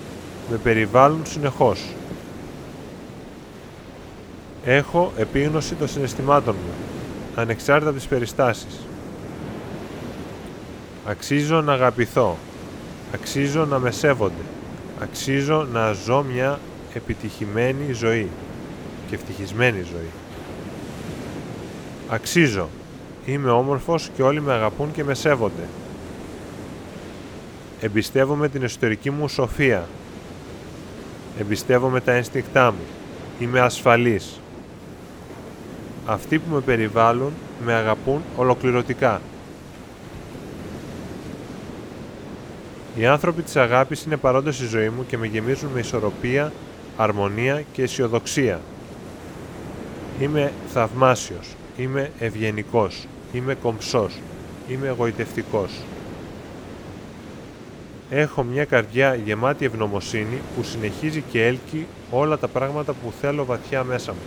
με 0.50 0.56
περιβάλλουν 0.56 1.26
συνεχώς. 1.26 1.80
Έχω 4.64 5.12
επίγνωση 5.16 5.74
των 5.74 5.88
συναισθημάτων 5.88 6.54
μου, 6.64 6.72
ανεξάρτητα 7.34 7.88
από 7.90 7.98
τις 7.98 8.08
περιστάσεις. 8.08 8.80
Αξίζω 11.06 11.60
να 11.60 11.72
αγαπηθώ. 11.72 12.36
Αξίζω 13.14 13.64
να 13.64 13.78
με 13.78 13.90
σέβονται. 13.90 14.42
Αξίζω 15.02 15.66
να 15.72 15.92
ζω 15.92 16.22
μια 16.22 16.60
επιτυχημένη 16.94 17.92
ζωή 17.92 18.28
και 19.08 19.14
ευτυχισμένη 19.14 19.82
ζωή. 19.82 20.10
Αξίζω. 22.08 22.68
Είμαι 23.26 23.50
όμορφος 23.50 24.10
και 24.16 24.22
όλοι 24.22 24.40
με 24.40 24.52
αγαπούν 24.52 24.92
και 24.92 25.04
με 25.04 25.14
σέβονται. 25.14 25.68
Εμπιστεύομαι 27.80 28.48
την 28.48 28.62
εσωτερική 28.62 29.10
μου 29.10 29.28
σοφία. 29.28 29.88
Εμπιστεύομαι 31.38 32.00
τα 32.00 32.12
ένστικτά 32.12 32.70
μου. 32.70 32.84
Είμαι 33.38 33.60
ασφαλής. 33.60 34.40
Αυτοί 36.06 36.38
που 36.38 36.54
με 36.54 36.60
περιβάλλουν 36.60 37.32
με 37.64 37.72
αγαπούν 37.72 38.22
ολοκληρωτικά. 38.36 39.20
Οι 42.96 43.06
άνθρωποι 43.06 43.42
της 43.42 43.56
αγάπης 43.56 44.02
είναι 44.02 44.16
παρόντες 44.16 44.54
στη 44.54 44.66
ζωή 44.66 44.88
μου 44.88 45.06
και 45.06 45.18
με 45.18 45.26
γεμίζουν 45.26 45.70
με 45.74 45.80
ισορροπία, 45.80 46.52
αρμονία 46.96 47.62
και 47.72 47.82
αισιοδοξία. 47.82 48.60
Είμαι 50.20 50.52
θαυμάσιος, 50.72 51.48
είμαι 51.76 52.10
ευγενικός, 52.18 53.06
είμαι 53.32 53.54
κομψός, 53.54 54.18
είμαι 54.68 54.86
εγωιτευτικός. 54.86 55.70
Έχω 58.10 58.42
μια 58.42 58.64
καρδιά 58.64 59.14
γεμάτη 59.14 59.64
ευγνωμοσύνη 59.64 60.40
που 60.56 60.62
συνεχίζει 60.62 61.24
και 61.30 61.46
έλκει 61.46 61.86
όλα 62.10 62.38
τα 62.38 62.48
πράγματα 62.48 62.92
που 62.92 63.12
θέλω 63.20 63.44
βαθιά 63.44 63.84
μέσα 63.84 64.12
μου. 64.12 64.18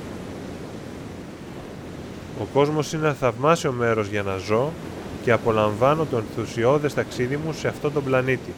Ο 2.42 2.46
κόσμος 2.54 2.94
είναι 2.94 3.06
ένα 3.06 3.14
θαυμάσιο 3.14 3.72
μέρος 3.72 4.08
για 4.08 4.24
να 4.24 4.38
ζω 4.38 4.72
και 5.26 5.32
απολαμβάνω 5.32 6.06
το 6.06 6.18
ενθουσιώδες 6.18 6.94
ταξίδι 6.94 7.38
μου 7.38 7.54
σε 7.54 7.68
αυτόν 7.68 7.94
τον 7.94 8.04
πλανήτη. 8.04 8.54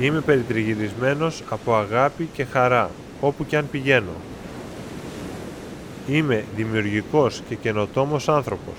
Είμαι 0.00 0.20
περιτριγυρισμένος 0.20 1.42
από 1.48 1.74
αγάπη 1.74 2.28
και 2.32 2.44
χαρά, 2.44 2.90
όπου 3.20 3.46
και 3.46 3.56
αν 3.56 3.68
πηγαίνω. 3.70 4.12
Είμαι 6.08 6.44
δημιουργικός 6.56 7.42
και 7.48 7.54
καινοτόμος 7.54 8.28
άνθρωπος. 8.28 8.74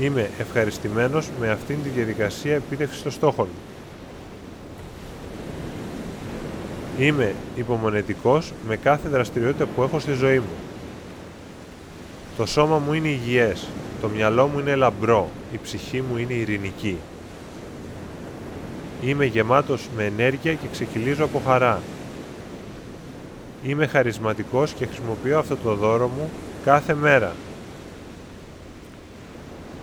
Είμαι 0.00 0.30
ευχαριστημένος 0.38 1.28
με 1.40 1.50
αυτήν 1.50 1.82
τη 1.82 1.88
διαδικασία 1.88 2.54
επίτευξης 2.54 3.02
των 3.02 3.12
στόχων 3.12 3.48
μου. 3.52 3.60
Είμαι 7.04 7.34
υπομονετικός 7.56 8.52
με 8.68 8.76
κάθε 8.76 9.08
δραστηριότητα 9.08 9.66
που 9.66 9.82
έχω 9.82 9.98
στη 9.98 10.12
ζωή 10.12 10.38
μου. 10.38 10.65
Το 12.36 12.46
σώμα 12.46 12.78
μου 12.78 12.92
είναι 12.92 13.08
υγιές, 13.08 13.68
το 14.00 14.08
μυαλό 14.08 14.46
μου 14.46 14.58
είναι 14.58 14.74
λαμπρό, 14.74 15.30
η 15.52 15.58
ψυχή 15.62 16.02
μου 16.02 16.16
είναι 16.16 16.32
ειρηνική. 16.32 16.96
Είμαι 19.02 19.24
γεμάτος 19.24 19.88
με 19.96 20.04
ενέργεια 20.04 20.54
και 20.54 20.66
ξεκυλίζω 20.72 21.24
από 21.24 21.42
χαρά. 21.46 21.80
Είμαι 23.62 23.86
χαρισματικός 23.86 24.72
και 24.72 24.86
χρησιμοποιώ 24.86 25.38
αυτό 25.38 25.56
το 25.56 25.74
δώρο 25.74 26.08
μου 26.08 26.30
κάθε 26.64 26.94
μέρα. 26.94 27.32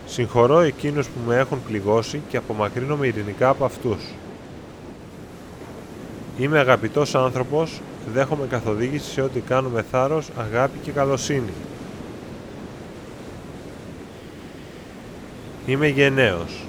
Συγχωρώ 0.05 0.59
εκείνους 0.59 1.07
που 1.07 1.19
με 1.27 1.35
έχουν 1.35 1.63
πληγώσει 1.67 2.21
και 2.29 2.37
απομακρύνομαι 2.37 3.07
ειρηνικά 3.07 3.49
από 3.49 3.65
αυτούς. 3.65 4.03
Είμαι 6.37 6.59
αγαπητός 6.59 7.15
άνθρωπος, 7.15 7.81
δέχομαι 8.13 8.45
καθοδήγηση 8.49 9.11
σε 9.11 9.21
ό,τι 9.21 9.39
κάνω 9.39 9.69
με 9.69 9.85
θάρρος, 9.91 10.29
αγάπη 10.37 10.77
και 10.83 10.91
καλοσύνη. 10.91 11.53
Είμαι 15.65 15.87
γενναίος. 15.87 16.65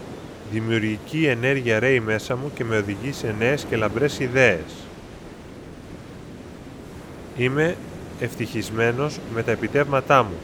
Δημιουργική 0.53 1.27
ενέργεια 1.27 1.79
ρέει 1.79 2.01
μέσα 2.01 2.37
μου 2.37 2.51
και 2.55 2.65
με 2.65 2.77
οδηγεί 2.77 3.13
σε 3.13 3.35
νέες 3.39 3.65
και 3.65 3.77
λαμπρές 3.77 4.19
ιδέες. 4.19 4.87
Είμαι 7.37 7.77
ευτυχισμένος 8.21 9.19
με 9.35 9.43
τα 9.43 9.51
επιτεύγματά 9.51 10.23
μου 10.23 10.35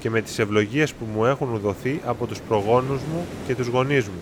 και 0.00 0.10
με 0.10 0.20
τις 0.20 0.38
ευλογίες 0.38 0.92
που 0.92 1.06
μου 1.14 1.24
έχουν 1.24 1.58
δοθεί 1.62 2.00
από 2.04 2.26
τους 2.26 2.40
προγόνους 2.48 3.00
μου 3.12 3.26
και 3.46 3.54
τους 3.54 3.66
γονείς 3.66 4.06
μου. 4.06 4.20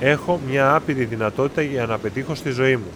Έχω 0.00 0.40
μια 0.48 0.74
άπειρη 0.74 1.04
δυνατότητα 1.04 1.62
για 1.62 1.86
να 1.86 1.98
πετύχω 1.98 2.34
στη 2.34 2.50
ζωή 2.50 2.76
μου. 2.76 2.90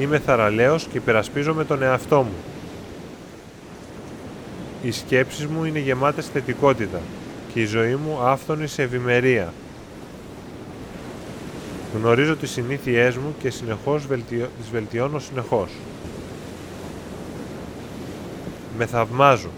Είμαι 0.00 0.18
θαραλέος 0.18 0.86
και 0.92 0.96
υπερασπίζομαι 0.96 1.64
τον 1.64 1.82
εαυτό 1.82 2.22
μου. 2.22 2.57
Οι 4.82 4.90
σκέψεις 4.90 5.46
μου 5.46 5.64
είναι 5.64 5.78
γεμάτες 5.78 6.26
θετικότητα 6.26 7.00
και 7.52 7.60
η 7.60 7.64
ζωή 7.64 7.94
μου 7.94 8.18
άφθονη 8.22 8.66
σε 8.66 8.82
ευημερία. 8.82 9.52
Γνωρίζω 11.94 12.36
τις 12.36 12.50
συνήθειές 12.50 13.16
μου 13.16 13.34
και 13.38 13.50
συνεχώς 13.50 14.06
βελτιώ... 14.06 14.48
τις 14.60 14.70
βελτιώνω 14.70 15.18
συνεχώς. 15.18 15.70
Με 18.78 18.86
θαυμάζω. 18.86 19.50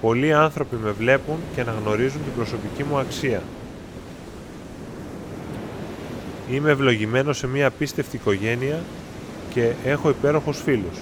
Πολλοί 0.00 0.32
άνθρωποι 0.32 0.76
με 0.76 0.90
βλέπουν 0.90 1.36
και 1.54 1.60
αναγνωρίζουν 1.60 2.20
την 2.24 2.32
προσωπική 2.36 2.84
μου 2.84 2.98
αξία. 2.98 3.42
Είμαι 6.50 6.70
ευλογημένο 6.70 7.32
σε 7.32 7.46
μια 7.46 7.66
απίστευτη 7.66 8.16
οικογένεια 8.16 8.80
και 9.50 9.72
έχω 9.84 10.08
υπέροχους 10.08 10.60
φίλους. 10.62 10.98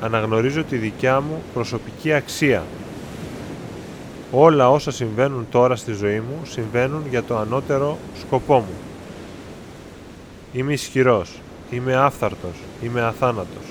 Αναγνωρίζω 0.00 0.64
τη 0.64 0.76
δικιά 0.76 1.20
μου 1.20 1.42
προσωπική 1.54 2.12
αξία 2.12 2.62
Όλα 4.30 4.70
όσα 4.70 4.90
συμβαίνουν 4.90 5.46
τώρα 5.50 5.76
στη 5.76 5.92
ζωή 5.92 6.20
μου 6.20 6.40
συμβαίνουν 6.44 7.02
για 7.10 7.22
το 7.22 7.36
ανώτερο 7.36 7.98
σκοπό 8.20 8.58
μου. 8.58 8.74
Είμαι 10.52 10.72
ισχυρός, 10.72 11.40
είμαι 11.70 11.94
άφθαρτος, 11.94 12.54
είμαι 12.82 13.02
αθάνατος. 13.02 13.64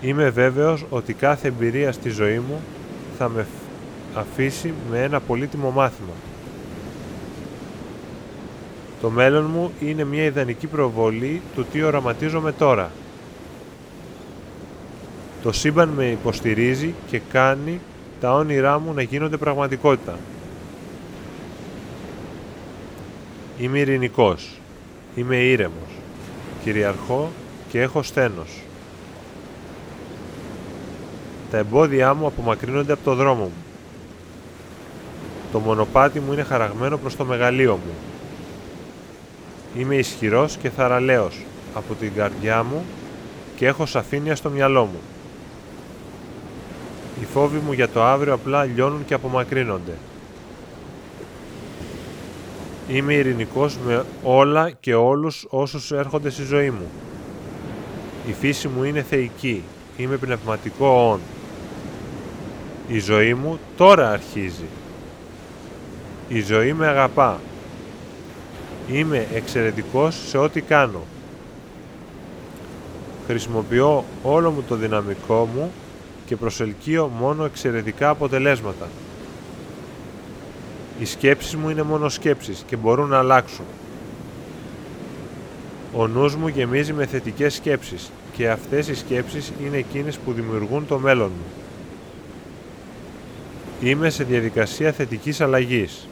Είμαι 0.00 0.30
βέβαιος 0.30 0.84
ότι 0.90 1.12
κάθε 1.12 1.48
εμπειρία 1.48 1.92
στη 1.92 2.08
ζωή 2.08 2.38
μου 2.38 2.60
θα 3.18 3.28
με 3.28 3.46
αφήσει 4.14 4.74
με 4.90 5.02
ένα 5.02 5.20
πολύτιμο 5.20 5.70
μάθημα. 5.70 6.12
Το 9.00 9.10
μέλλον 9.10 9.44
μου 9.44 9.72
είναι 9.80 10.04
μια 10.04 10.24
ιδανική 10.24 10.66
προβολή 10.66 11.42
του 11.54 11.66
τι 11.72 11.82
οραματίζομαι 11.82 12.52
τώρα. 12.52 12.90
Το 15.44 15.52
σύμπαν 15.52 15.88
με 15.88 16.06
υποστηρίζει 16.06 16.94
και 17.10 17.20
κάνει 17.32 17.80
τα 18.20 18.34
όνειρά 18.34 18.78
μου 18.78 18.92
να 18.92 19.02
γίνονται 19.02 19.36
πραγματικότητα. 19.36 20.18
Είμαι 23.58 23.78
ειρηνικός. 23.78 24.60
Είμαι 25.14 25.36
ήρεμος. 25.36 25.90
Κυριαρχώ 26.62 27.30
και 27.68 27.80
έχω 27.80 28.02
στένος. 28.02 28.62
Τα 31.50 31.56
εμπόδια 31.56 32.14
μου 32.14 32.26
απομακρύνονται 32.26 32.92
από 32.92 33.04
το 33.04 33.14
δρόμο 33.14 33.42
μου. 33.42 33.64
Το 35.52 35.58
μονοπάτι 35.58 36.20
μου 36.20 36.32
είναι 36.32 36.42
χαραγμένο 36.42 36.98
προς 36.98 37.16
το 37.16 37.24
μεγαλείο 37.24 37.72
μου. 37.86 37.94
Είμαι 39.80 39.96
ισχυρός 39.96 40.56
και 40.56 40.70
θαραλέος 40.70 41.40
από 41.74 41.94
την 41.94 42.12
καρδιά 42.14 42.62
μου 42.62 42.84
και 43.56 43.66
έχω 43.66 43.86
σαφήνεια 43.86 44.36
στο 44.36 44.50
μυαλό 44.50 44.84
μου. 44.84 44.98
Οι 47.20 47.24
φόβοι 47.24 47.58
μου 47.58 47.72
για 47.72 47.88
το 47.88 48.02
αύριο 48.02 48.34
απλά 48.34 48.64
λιώνουν 48.64 49.04
και 49.04 49.14
απομακρύνονται. 49.14 49.92
Είμαι 52.88 53.14
ειρηνικός 53.14 53.78
με 53.86 54.04
όλα 54.22 54.70
και 54.70 54.94
όλους 54.94 55.46
όσους 55.48 55.92
έρχονται 55.92 56.30
στη 56.30 56.42
ζωή 56.42 56.70
μου. 56.70 56.90
Η 58.28 58.32
φύση 58.32 58.68
μου 58.68 58.84
είναι 58.84 59.02
θεϊκή. 59.02 59.62
Είμαι 59.96 60.16
πνευματικό 60.16 61.10
όν. 61.10 61.20
Η 62.88 62.98
ζωή 62.98 63.34
μου 63.34 63.58
τώρα 63.76 64.10
αρχίζει. 64.10 64.68
Η 66.28 66.40
ζωή 66.40 66.72
με 66.72 66.86
αγαπά. 66.86 67.40
Είμαι 68.92 69.26
εξαιρετικός 69.34 70.16
σε 70.28 70.38
ό,τι 70.38 70.60
κάνω. 70.60 71.00
Χρησιμοποιώ 73.26 74.04
όλο 74.22 74.50
μου 74.50 74.62
το 74.68 74.74
δυναμικό 74.74 75.48
μου 75.54 75.72
και 76.26 76.36
προσελκύω 76.36 77.06
μόνο 77.18 77.44
εξαιρετικά 77.44 78.08
αποτελέσματα. 78.08 78.88
Οι 81.00 81.04
σκέψεις 81.04 81.56
μου 81.56 81.68
είναι 81.68 81.82
μόνο 81.82 82.08
σκέψεις 82.08 82.64
και 82.66 82.76
μπορούν 82.76 83.08
να 83.08 83.18
αλλάξουν. 83.18 83.64
Ο 85.96 86.06
νους 86.06 86.36
μου 86.36 86.48
γεμίζει 86.48 86.92
με 86.92 87.06
θετικές 87.06 87.54
σκέψεις 87.54 88.10
και 88.32 88.50
αυτές 88.50 88.88
οι 88.88 88.94
σκέψεις 88.94 89.52
είναι 89.64 89.76
εκείνες 89.76 90.16
που 90.16 90.32
δημιουργούν 90.32 90.86
το 90.86 90.98
μέλλον 90.98 91.30
μου. 91.30 91.44
Είμαι 93.88 94.10
σε 94.10 94.24
διαδικασία 94.24 94.92
θετικής 94.92 95.40
αλλαγής. 95.40 96.08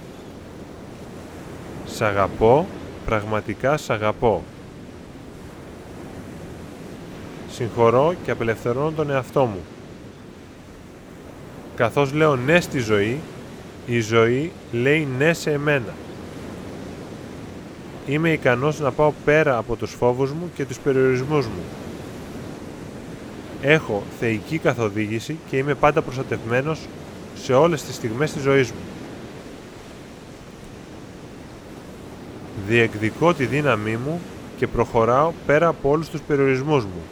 Σ' 1.86 2.00
αγαπώ, 2.00 2.66
πραγματικά 3.06 3.76
σ' 3.76 3.90
αγαπώ. 3.90 4.42
Συγχωρώ 7.50 8.14
και 8.24 8.30
απελευθερώνω 8.30 8.90
τον 8.90 9.10
εαυτό 9.10 9.44
μου. 9.44 9.60
Καθώς 11.82 12.12
λέω 12.12 12.36
ναι 12.36 12.60
στη 12.60 12.78
ζωή, 12.78 13.20
η 13.86 14.00
ζωή 14.00 14.52
λέει 14.72 15.08
ναι 15.18 15.32
σε 15.32 15.50
εμένα. 15.50 15.94
Είμαι 18.06 18.30
ικανός 18.32 18.80
να 18.80 18.90
πάω 18.90 19.12
πέρα 19.24 19.56
από 19.56 19.76
τους 19.76 19.90
φόβους 19.90 20.32
μου 20.32 20.50
και 20.54 20.64
τους 20.64 20.78
περιορισμούς 20.78 21.46
μου. 21.46 21.62
Έχω 23.62 24.02
θεϊκή 24.20 24.58
καθοδήγηση 24.58 25.36
και 25.50 25.56
είμαι 25.56 25.74
πάντα 25.74 26.02
προστατευμένος 26.02 26.80
σε 27.34 27.52
όλες 27.54 27.82
τις 27.82 27.94
στιγμές 27.94 28.32
της 28.32 28.42
ζωής 28.42 28.70
μου. 28.70 28.82
Διεκδικώ 32.68 33.34
τη 33.34 33.44
δύναμή 33.44 33.96
μου 33.96 34.20
και 34.56 34.66
προχωράω 34.66 35.32
πέρα 35.46 35.68
από 35.68 35.90
όλους 35.90 36.08
τους 36.08 36.20
περιορισμούς 36.20 36.84
μου. 36.84 37.02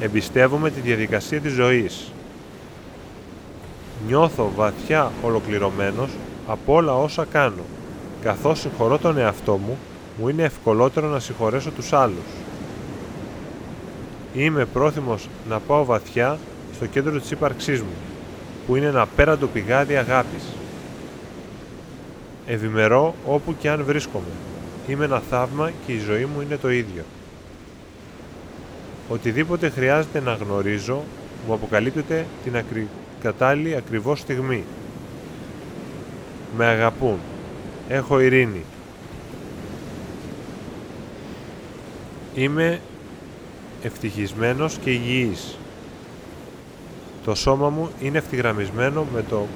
Εμπιστεύομαι 0.00 0.70
τη 0.70 0.80
διαδικασία 0.80 1.40
της 1.40 1.52
ζωής. 1.52 2.12
Νιώθω 4.06 4.50
βαθιά 4.56 5.12
ολοκληρωμένος 5.22 6.10
από 6.46 6.74
όλα 6.74 6.94
όσα 6.94 7.24
κάνω. 7.24 7.62
Καθώς 8.22 8.60
συγχωρώ 8.60 8.98
τον 8.98 9.18
εαυτό 9.18 9.56
μου, 9.56 9.78
μου 10.18 10.28
είναι 10.28 10.42
ευκολότερο 10.42 11.08
να 11.08 11.20
συγχωρέσω 11.20 11.70
τους 11.70 11.92
άλλους. 11.92 12.26
Είμαι 14.34 14.64
πρόθυμος 14.64 15.28
να 15.48 15.58
πάω 15.58 15.84
βαθιά 15.84 16.38
στο 16.74 16.86
κέντρο 16.86 17.20
της 17.20 17.30
ύπαρξής 17.30 17.80
μου, 17.80 17.94
που 18.66 18.76
είναι 18.76 18.86
ένα 18.86 19.06
πέραντο 19.06 19.46
πηγάδι 19.46 19.96
αγάπης. 19.96 20.44
Ευημερώ 22.46 23.14
όπου 23.26 23.54
και 23.58 23.70
αν 23.70 23.84
βρίσκομαι. 23.84 24.24
Είμαι 24.88 25.04
ένα 25.04 25.22
θαύμα 25.30 25.70
και 25.86 25.92
η 25.92 25.98
ζωή 25.98 26.24
μου 26.24 26.40
είναι 26.40 26.56
το 26.56 26.70
ίδιο. 26.70 27.02
Οτιδήποτε 29.08 29.68
χρειάζεται 29.68 30.20
να 30.20 30.32
γνωρίζω, 30.32 31.02
μου 31.46 31.52
αποκαλύπτεται 31.52 32.26
την 32.44 32.56
ακρι... 32.56 32.88
κατάλληλη 33.22 33.76
ακριβώς 33.76 34.18
στιγμή. 34.18 34.64
Με 36.56 36.66
αγαπούν. 36.66 37.18
Έχω 37.88 38.20
ειρήνη. 38.20 38.64
Είμαι 42.34 42.80
ευτυχισμένος 43.82 44.78
και 44.78 44.90
υγιής. 44.90 45.58
Το 47.24 47.34
σώμα 47.34 47.68
μου 47.68 47.90
είναι 48.00 48.18
ευθυγραμμισμένο 48.18 49.06
με 49.14 49.22
το 49.22 49.46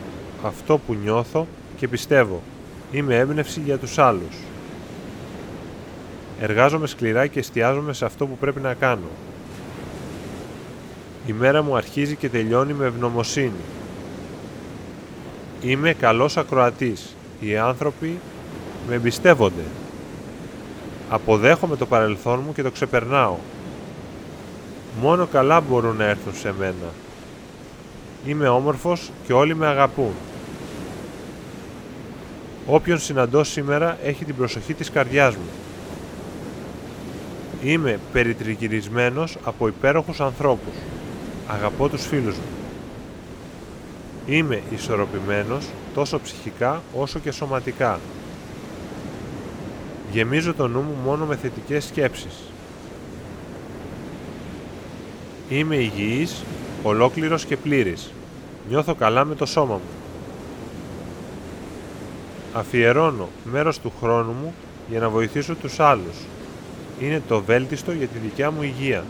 αυτό 0.42 0.78
που 0.78 0.94
νιώθω 0.94 1.46
και 1.76 1.88
πιστεύω. 1.88 2.42
Είμαι 2.92 3.16
έμπνευση 3.16 3.60
για 3.60 3.78
τους 3.78 3.98
άλλους. 3.98 4.36
Εργάζομαι 6.40 6.86
σκληρά 6.86 7.26
και 7.26 7.38
εστιάζομαι 7.38 7.92
σε 7.92 8.04
αυτό 8.04 8.26
που 8.26 8.36
πρέπει 8.36 8.60
να 8.60 8.74
κάνω. 8.74 9.08
Η 11.26 11.32
μέρα 11.32 11.62
μου 11.62 11.76
αρχίζει 11.76 12.16
και 12.16 12.28
τελειώνει 12.28 12.72
με 12.72 12.86
ευγνωμοσύνη. 12.86 13.62
Είμαι 15.60 15.92
καλός 15.92 16.36
ακροατής. 16.36 17.16
Οι 17.40 17.56
άνθρωποι 17.56 18.18
με 18.88 18.94
εμπιστεύονται. 18.94 19.64
Αποδέχομαι 21.08 21.76
το 21.76 21.86
παρελθόν 21.86 22.42
μου 22.46 22.52
και 22.52 22.62
το 22.62 22.70
ξεπερνάω. 22.70 23.36
Μόνο 25.00 25.26
καλά 25.26 25.60
μπορούν 25.60 25.96
να 25.96 26.04
έρθουν 26.04 26.34
σε 26.34 26.54
μένα. 26.58 26.92
Είμαι 28.26 28.48
όμορφος 28.48 29.10
και 29.26 29.32
όλοι 29.32 29.54
με 29.54 29.66
αγαπούν. 29.66 30.12
Όποιον 32.66 32.98
συναντώ 32.98 33.44
σήμερα 33.44 33.98
έχει 34.04 34.24
την 34.24 34.36
προσοχή 34.36 34.74
της 34.74 34.90
καρδιάς 34.90 35.34
μου. 35.34 35.48
Είμαι 37.62 37.98
περιτριγυρισμένος 38.12 39.36
από 39.44 39.68
υπέροχους 39.68 40.20
ανθρώπους. 40.20 40.74
Αγαπώ 41.48 41.88
τους 41.88 42.06
φίλους 42.06 42.36
μου. 42.36 42.42
Είμαι 44.26 44.62
ισορροπημένος 44.70 45.66
τόσο 45.94 46.20
ψυχικά 46.20 46.82
όσο 46.94 47.18
και 47.18 47.30
σωματικά. 47.30 48.00
Γεμίζω 50.12 50.54
το 50.54 50.68
νου 50.68 50.80
μου 50.80 50.96
μόνο 51.04 51.24
με 51.24 51.36
θετικές 51.36 51.84
σκέψεις. 51.84 52.42
Είμαι 55.48 55.76
υγιής, 55.76 56.42
ολόκληρος 56.82 57.44
και 57.44 57.56
πλήρης. 57.56 58.12
Νιώθω 58.68 58.94
καλά 58.94 59.24
με 59.24 59.34
το 59.34 59.46
σώμα 59.46 59.74
μου. 59.74 59.88
Αφιερώνω 62.54 63.28
μέρος 63.44 63.78
του 63.78 63.92
χρόνου 64.00 64.32
μου 64.32 64.54
για 64.90 65.00
να 65.00 65.08
βοηθήσω 65.08 65.54
τους 65.54 65.80
άλλους. 65.80 66.16
Είναι 67.00 67.22
το 67.28 67.42
βέλτιστο 67.42 67.92
για 67.92 68.06
τη 68.06 68.18
δικιά 68.18 68.50
μου 68.50 68.62
υγεία. 68.62 69.04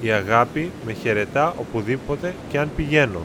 Η 0.00 0.10
αγάπη 0.10 0.70
με 0.86 0.92
χαιρετά 0.92 1.54
οπουδήποτε 1.58 2.34
και 2.48 2.58
αν 2.58 2.70
πηγαίνω. 2.76 3.20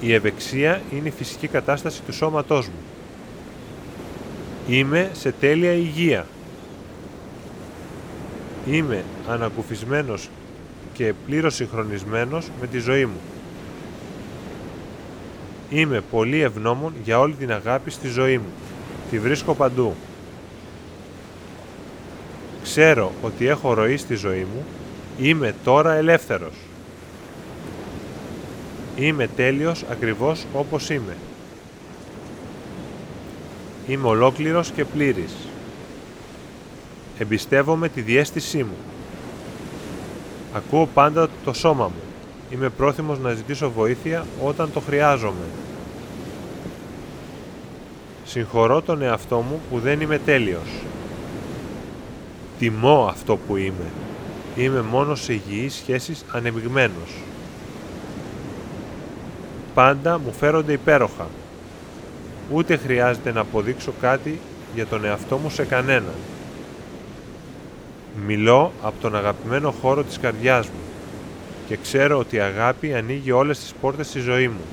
Η 0.00 0.12
ευεξία 0.12 0.80
είναι 0.92 1.08
η 1.08 1.10
φυσική 1.10 1.46
κατάσταση 1.48 2.02
του 2.02 2.12
σώματός 2.12 2.66
μου. 2.66 2.80
Είμαι 4.68 5.10
σε 5.12 5.32
τέλεια 5.32 5.72
υγεία. 5.72 6.26
Είμαι 8.70 9.04
ανακουφισμένος 9.28 10.28
και 10.92 11.12
πλήρως 11.26 11.54
συγχρονισμένος 11.54 12.50
με 12.60 12.66
τη 12.66 12.78
ζωή 12.78 13.04
μου. 13.04 13.20
Είμαι 15.70 16.02
πολύ 16.10 16.40
ευγνώμων 16.40 16.92
για 17.04 17.18
όλη 17.18 17.34
την 17.34 17.52
αγάπη 17.52 17.90
στη 17.90 18.08
ζωή 18.08 18.38
μου. 18.38 18.52
Τη 19.10 19.18
βρίσκω 19.18 19.54
παντού. 19.54 19.94
Ξέρω 22.76 23.12
ότι 23.22 23.46
έχω 23.46 23.74
ροή 23.74 23.96
στη 23.96 24.14
ζωή 24.14 24.46
μου. 24.54 24.64
Είμαι 25.18 25.54
τώρα 25.64 25.92
ελεύθερος. 25.92 26.54
Είμαι 28.96 29.28
τέλειος 29.36 29.84
ακριβώς 29.90 30.46
όπως 30.54 30.90
είμαι. 30.90 31.16
Είμαι 33.86 34.08
ολόκληρος 34.08 34.70
και 34.70 34.84
πλήρης. 34.84 35.32
Εμπιστεύομαι 37.18 37.88
τη 37.88 38.00
διέστησή 38.00 38.62
μου. 38.62 38.76
Ακούω 40.52 40.88
πάντα 40.94 41.28
το 41.44 41.52
σώμα 41.52 41.84
μου. 41.84 42.02
Είμαι 42.50 42.68
πρόθυμος 42.68 43.18
να 43.18 43.32
ζητήσω 43.32 43.70
βοήθεια 43.70 44.26
όταν 44.44 44.72
το 44.72 44.80
χρειάζομαι. 44.80 45.46
Συγχωρώ 48.24 48.82
τον 48.82 49.02
εαυτό 49.02 49.36
μου 49.36 49.60
που 49.70 49.78
δεν 49.78 50.00
είμαι 50.00 50.18
τέλειος. 50.18 50.68
Τιμώ 52.58 53.06
αυτό 53.10 53.36
που 53.36 53.56
είμαι. 53.56 53.90
Είμαι 54.56 54.82
μόνος 54.82 55.22
σε 55.22 55.32
υγιείς 55.32 55.74
σχέσεις 55.74 56.24
ανεμιγμένος. 56.32 57.14
Πάντα 59.74 60.18
μου 60.18 60.32
φέρονται 60.32 60.72
υπέροχα. 60.72 61.26
Ούτε 62.52 62.76
χρειάζεται 62.76 63.32
να 63.32 63.40
αποδείξω 63.40 63.92
κάτι 64.00 64.40
για 64.74 64.86
τον 64.86 65.04
εαυτό 65.04 65.36
μου 65.36 65.50
σε 65.50 65.64
κανέναν. 65.64 66.14
Μιλώ 68.26 68.72
από 68.82 69.00
τον 69.00 69.16
αγαπημένο 69.16 69.70
χώρο 69.70 70.02
της 70.02 70.18
καρδιάς 70.18 70.66
μου 70.66 70.80
και 71.68 71.76
ξέρω 71.76 72.18
ότι 72.18 72.36
η 72.36 72.40
αγάπη 72.40 72.94
ανοίγει 72.94 73.30
όλες 73.30 73.58
τις 73.58 73.72
πόρτες 73.80 74.06
στη 74.06 74.20
ζωή 74.20 74.48
μου. 74.48 74.64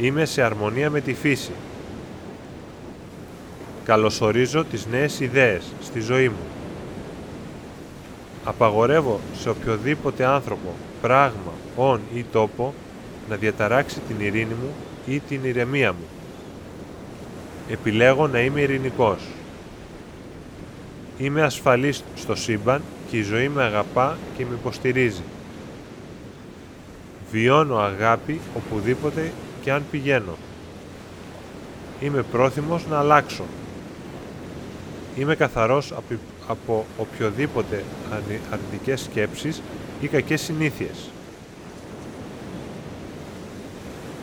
Είμαι 0.00 0.24
σε 0.24 0.42
αρμονία 0.42 0.90
με 0.90 1.00
τη 1.00 1.14
φύση. 1.14 1.52
Καλωσορίζω 3.84 4.64
τις 4.64 4.86
νέες 4.86 5.20
ιδέες 5.20 5.64
στη 5.82 6.00
ζωή 6.00 6.28
μου. 6.28 6.46
Απαγορεύω 8.44 9.20
σε 9.40 9.48
οποιοδήποτε 9.48 10.24
άνθρωπο, 10.24 10.74
πράγμα, 11.00 11.52
όν 11.76 12.00
ή 12.14 12.24
τόπο 12.32 12.74
να 13.28 13.36
διαταράξει 13.36 14.00
την 14.08 14.16
ειρήνη 14.20 14.54
μου 14.54 14.74
ή 15.06 15.20
την 15.20 15.40
ηρεμία 15.44 15.92
μου. 15.92 16.04
Επιλέγω 17.70 18.26
να 18.26 18.40
είμαι 18.40 18.60
ειρηνικός. 18.60 19.20
Είμαι 21.18 21.42
ασφαλής 21.42 22.04
στο 22.16 22.34
σύμπαν 22.34 22.82
και 23.10 23.16
η 23.16 23.22
ζωή 23.22 23.48
με 23.48 23.62
αγαπά 23.62 24.18
και 24.36 24.44
με 24.44 24.54
υποστηρίζει. 24.54 25.22
Βιώνω 27.30 27.78
αγάπη 27.78 28.40
οπουδήποτε 28.56 29.32
και 29.62 29.72
αν 29.72 29.82
πηγαίνω. 29.90 30.36
Είμαι 32.00 32.22
πρόθυμος 32.22 32.86
να 32.86 32.98
αλλάξω. 32.98 33.44
Είμαι 35.16 35.34
καθαρός 35.34 35.94
από 36.48 36.86
οποιοδήποτε 36.98 37.84
αρνητικές 38.52 39.00
σκέψεις 39.00 39.62
ή 40.00 40.06
κακές 40.06 40.40
συνήθειες. 40.40 41.10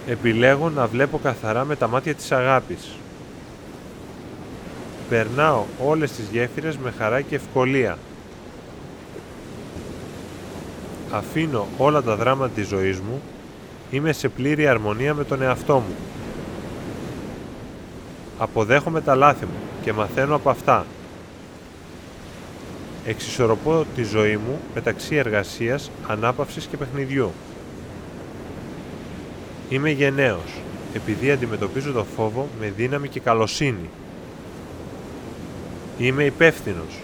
Επιλέγω 0.07 0.69
να 0.69 0.87
βλέπω 0.87 1.17
καθαρά 1.17 1.65
με 1.65 1.75
τα 1.75 1.87
μάτια 1.87 2.15
της 2.15 2.31
αγάπης. 2.31 2.89
Περνάω 5.09 5.63
όλες 5.85 6.11
τις 6.11 6.27
γέφυρες 6.31 6.77
με 6.77 6.93
χαρά 6.97 7.21
και 7.21 7.35
ευκολία. 7.35 7.97
Αφήνω 11.11 11.67
όλα 11.77 12.01
τα 12.01 12.15
δράματα 12.15 12.53
της 12.53 12.67
ζωής 12.67 12.99
μου. 12.99 13.21
Είμαι 13.91 14.11
σε 14.11 14.29
πλήρη 14.29 14.67
αρμονία 14.67 15.13
με 15.13 15.23
τον 15.23 15.41
εαυτό 15.41 15.75
μου. 15.75 15.95
Αποδέχομαι 18.39 19.01
τα 19.01 19.15
λάθη 19.15 19.45
μου 19.45 19.59
και 19.81 19.93
μαθαίνω 19.93 20.35
από 20.35 20.49
αυτά. 20.49 20.85
Εξισορροπώ 23.05 23.85
τη 23.95 24.03
ζωή 24.03 24.37
μου 24.37 24.59
μεταξύ 24.73 25.15
εργασίας, 25.15 25.91
ανάπαυσης 26.07 26.65
και 26.65 26.77
παιχνιδιού. 26.77 27.31
Είμαι 29.69 29.89
γενναίος, 29.89 30.61
επειδή 30.93 31.31
αντιμετωπίζω 31.31 31.91
το 31.91 32.05
φόβο 32.15 32.47
με 32.59 32.73
δύναμη 32.75 33.07
και 33.07 33.19
καλοσύνη. 33.19 33.89
Είμαι 35.97 36.23
υπεύθυνος. 36.23 36.99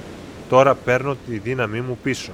Τώρα 0.49 0.75
παίρνω 0.75 1.15
τη 1.27 1.37
δύναμή 1.37 1.81
μου 1.81 1.97
πίσω. 2.03 2.31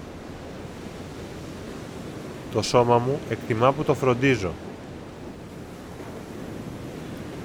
Το 2.54 2.62
σώμα 2.62 2.98
μου 2.98 3.20
εκτιμά 3.30 3.72
που 3.72 3.84
το 3.84 3.94
φροντίζω. 3.94 4.52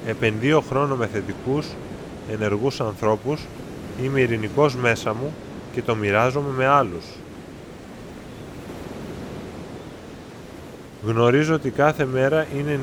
Επενδύω 0.07 0.61
χρόνο 0.61 0.97
με 0.97 1.07
θετικούς, 1.07 1.67
ενεργούς 2.31 2.81
ανθρώπους, 2.81 3.41
είμαι 4.03 4.21
ειρηνικός 4.21 4.75
μέσα 4.75 5.15
μου 5.15 5.35
και 5.75 5.83
το 5.83 5.95
μοιράζομαι 5.95 6.51
με 6.57 6.67
άλλους. 6.67 7.05
Γνωρίζω 11.07 11.55
ότι 11.55 11.71
κάθε 11.71 12.05
μέρα 12.05 12.47
είναι 12.57 12.81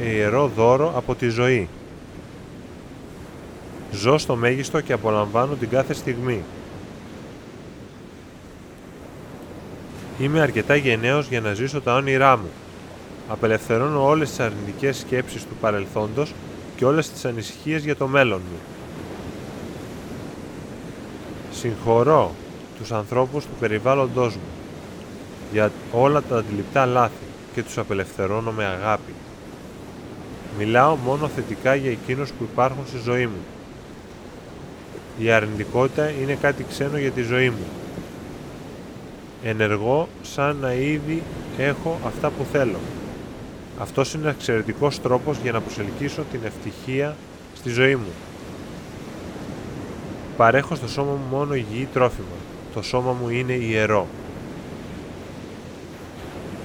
ιερό 0.00 0.50
δώρο 0.56 0.92
από 0.96 1.14
τη 1.14 1.28
ζωή. 1.28 1.68
Ζω 3.92 4.18
στο 4.18 4.36
μέγιστο 4.36 4.80
και 4.80 4.92
απολαμβάνω 4.92 5.54
την 5.54 5.68
κάθε 5.68 5.94
στιγμή. 5.94 6.42
Είμαι 10.20 10.40
αρκετά 10.40 10.76
γενναίος 10.76 11.28
για 11.28 11.40
να 11.40 11.52
ζήσω 11.52 11.80
τα 11.80 11.94
όνειρά 11.94 12.36
μου. 12.36 12.50
Απελευθερώνω 13.28 14.06
όλες 14.06 14.28
τις 14.28 14.40
αρνητικές 14.40 14.96
σκέψεις 14.96 15.42
του 15.42 15.56
παρελθόντος 15.60 16.34
και 16.78 16.84
όλες 16.84 17.10
τις 17.10 17.24
ανησυχίες 17.24 17.84
για 17.84 17.96
το 17.96 18.06
μέλλον 18.06 18.40
μου. 18.50 18.58
Συγχωρώ 21.52 22.34
τους 22.78 22.92
ανθρώπους 22.92 23.44
του 23.44 23.54
περιβάλλοντός 23.60 24.34
μου 24.34 24.48
για 25.52 25.72
όλα 25.92 26.22
τα 26.22 26.36
αντιληπτά 26.36 26.86
λάθη 26.86 27.26
και 27.54 27.62
τους 27.62 27.78
απελευθερώνω 27.78 28.50
με 28.50 28.64
αγάπη. 28.64 29.14
Μιλάω 30.58 30.96
μόνο 30.96 31.28
θετικά 31.28 31.74
για 31.74 31.90
εκείνους 31.90 32.30
που 32.30 32.44
υπάρχουν 32.52 32.86
στη 32.86 32.98
ζωή 32.98 33.26
μου. 33.26 33.44
Η 35.18 35.30
αρνητικότητα 35.30 36.10
είναι 36.10 36.34
κάτι 36.34 36.64
ξένο 36.68 36.98
για 36.98 37.10
τη 37.10 37.22
ζωή 37.22 37.50
μου. 37.50 37.66
Ενεργώ 39.42 40.08
σαν 40.22 40.56
να 40.56 40.72
ήδη 40.72 41.22
έχω 41.58 41.98
αυτά 42.06 42.30
που 42.30 42.46
θέλω. 42.52 42.78
Αυτός 43.80 44.14
είναι 44.14 44.22
ένα 44.22 44.32
εξαιρετικός 44.32 45.00
τρόπος 45.00 45.38
για 45.42 45.52
να 45.52 45.60
προσελκύσω 45.60 46.22
την 46.30 46.40
ευτυχία 46.44 47.16
στη 47.54 47.70
ζωή 47.70 47.96
μου. 47.96 48.12
Παρέχω 50.36 50.74
στο 50.74 50.88
σώμα 50.88 51.10
μου 51.12 51.36
μόνο 51.36 51.54
υγιή 51.54 51.88
τρόφιμα. 51.92 52.36
Το 52.74 52.82
σώμα 52.82 53.12
μου 53.12 53.28
είναι 53.28 53.52
ιερό. 53.52 54.06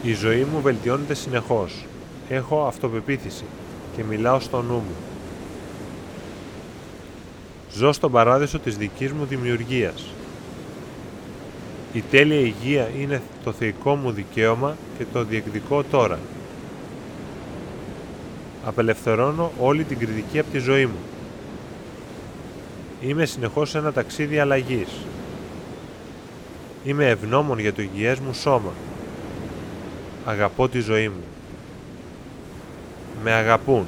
Η 0.03 0.13
ζωή 0.13 0.45
μου 0.53 0.61
βελτιώνεται 0.61 1.13
συνεχώς. 1.13 1.85
Έχω 2.29 2.65
αυτοπεποίθηση 2.65 3.43
και 3.95 4.03
μιλάω 4.03 4.39
στο 4.39 4.61
νου 4.61 4.73
μου. 4.73 4.95
Ζω 7.73 7.91
στον 7.91 8.11
παράδεισο 8.11 8.59
της 8.59 8.77
δικής 8.77 9.11
μου 9.11 9.25
δημιουργίας. 9.25 10.05
Η 11.93 12.03
τέλεια 12.11 12.39
υγεία 12.39 12.89
είναι 12.99 13.21
το 13.43 13.51
θεϊκό 13.51 13.95
μου 13.95 14.11
δικαίωμα 14.11 14.75
και 14.97 15.05
το 15.13 15.23
διεκδικώ 15.23 15.83
τώρα. 15.83 16.19
Απελευθερώνω 18.65 19.51
όλη 19.59 19.83
την 19.83 19.97
κριτική 19.97 20.39
από 20.39 20.51
τη 20.51 20.57
ζωή 20.57 20.85
μου. 20.85 20.99
Είμαι 23.01 23.25
συνεχώς 23.25 23.69
σε 23.69 23.77
ένα 23.77 23.91
ταξίδι 23.91 24.39
αλλαγής. 24.39 24.89
Είμαι 26.83 27.09
ευγνώμων 27.09 27.59
για 27.59 27.73
το 27.73 27.81
υγιές 27.81 28.19
μου 28.19 28.33
σώμα. 28.33 28.71
Αγαπώ 30.25 30.69
τη 30.69 30.79
ζωή 30.79 31.07
μου. 31.07 31.23
Με 33.23 33.31
αγαπούν. 33.31 33.85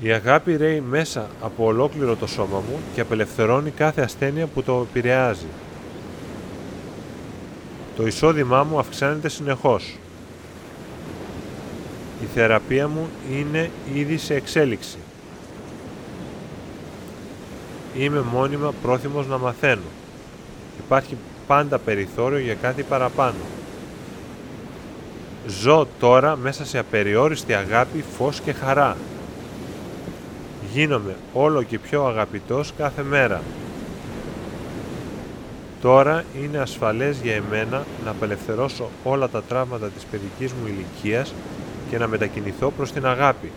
Η 0.00 0.12
αγάπη 0.12 0.56
ρέει 0.56 0.80
μέσα 0.80 1.28
από 1.42 1.64
ολόκληρο 1.64 2.16
το 2.16 2.26
σώμα 2.26 2.56
μου 2.56 2.78
και 2.94 3.00
απελευθερώνει 3.00 3.70
κάθε 3.70 4.02
ασθένεια 4.02 4.46
που 4.46 4.62
το 4.62 4.86
επηρεάζει. 4.90 5.46
Το 7.96 8.06
εισόδημά 8.06 8.64
μου 8.64 8.78
αυξάνεται 8.78 9.28
συνεχώς. 9.28 9.96
Η 12.22 12.26
θεραπεία 12.34 12.88
μου 12.88 13.08
είναι 13.32 13.70
ήδη 13.94 14.16
σε 14.16 14.34
εξέλιξη. 14.34 14.96
Είμαι 17.98 18.20
μόνιμα 18.20 18.72
πρόθυμος 18.82 19.26
να 19.26 19.38
μαθαίνω. 19.38 19.82
Υπάρχει 20.78 21.16
πάντα 21.46 21.78
περιθώριο 21.78 22.38
για 22.38 22.54
κάτι 22.54 22.82
παραπάνω. 22.82 23.38
Ζω 25.46 25.86
τώρα 25.98 26.36
μέσα 26.36 26.64
σε 26.64 26.78
απεριόριστη 26.78 27.54
αγάπη, 27.54 28.04
φως 28.16 28.40
και 28.40 28.52
χαρά. 28.52 28.96
Γίνομαι 30.72 31.16
όλο 31.32 31.62
και 31.62 31.78
πιο 31.78 32.04
αγαπητός 32.04 32.72
κάθε 32.76 33.02
μέρα. 33.02 33.42
Τώρα 35.80 36.24
είναι 36.42 36.58
ασφαλές 36.58 37.20
για 37.22 37.34
εμένα 37.34 37.84
να 38.04 38.10
απελευθερώσω 38.10 38.88
όλα 39.04 39.28
τα 39.28 39.42
τραύματα 39.42 39.86
της 39.86 40.04
παιδικής 40.04 40.52
μου 40.52 40.66
ηλικίας 40.66 41.34
και 41.90 41.98
να 41.98 42.06
μετακινηθώ 42.06 42.70
προς 42.70 42.92
την 42.92 43.06
αγάπη. 43.06 43.50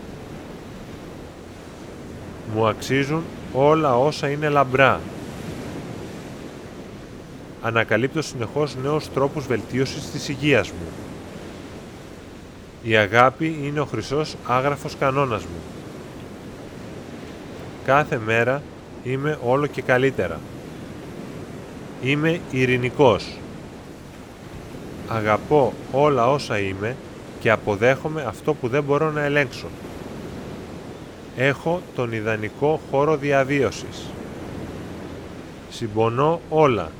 Μου 2.55 2.67
αξίζουν 2.67 3.23
όλα 3.53 3.97
όσα 3.97 4.29
είναι 4.29 4.49
λαμπρά. 4.49 4.99
Ανακαλύπτω 7.61 8.21
συνεχώς 8.21 8.75
νέους 8.75 9.09
τρόπους 9.13 9.47
βελτίωσης 9.47 10.11
της 10.11 10.29
υγείας 10.29 10.69
μου. 10.69 10.87
Η 12.83 12.95
αγάπη 12.95 13.59
είναι 13.63 13.79
ο 13.79 13.85
χρυσός 13.85 14.35
άγραφος 14.47 14.95
κανόνας 14.99 15.43
μου. 15.43 15.61
Κάθε 17.85 18.19
μέρα 18.25 18.61
είμαι 19.03 19.39
όλο 19.43 19.67
και 19.67 19.81
καλύτερα. 19.81 20.39
Είμαι 22.01 22.39
ειρηνικός. 22.51 23.37
Αγαπώ 25.07 25.73
όλα 25.91 26.29
όσα 26.29 26.59
είμαι 26.59 26.95
και 27.41 27.51
αποδέχομαι 27.51 28.23
αυτό 28.27 28.53
που 28.53 28.67
δεν 28.67 28.83
μπορώ 28.83 29.11
να 29.11 29.23
ελέγξω. 29.23 29.67
Έχω 31.35 31.81
τον 31.95 32.11
ιδανικό 32.11 32.79
χώρο 32.91 33.17
διαβίωσης. 33.17 34.09
Συμπονώ 35.69 36.41
όλα. 36.49 36.91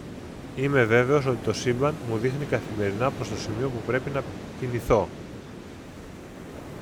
Είμαι 0.56 0.84
βέβαιος 0.84 1.26
ότι 1.26 1.38
το 1.44 1.54
σύμπαν 1.54 1.94
μου 2.10 2.18
δείχνει 2.18 2.46
καθημερινά 2.50 3.12
προς 3.12 3.30
το 3.30 3.36
σημείο 3.36 3.68
που 3.68 3.82
πρέπει 3.86 4.10
να 4.14 4.24
κινηθώ. 4.60 5.08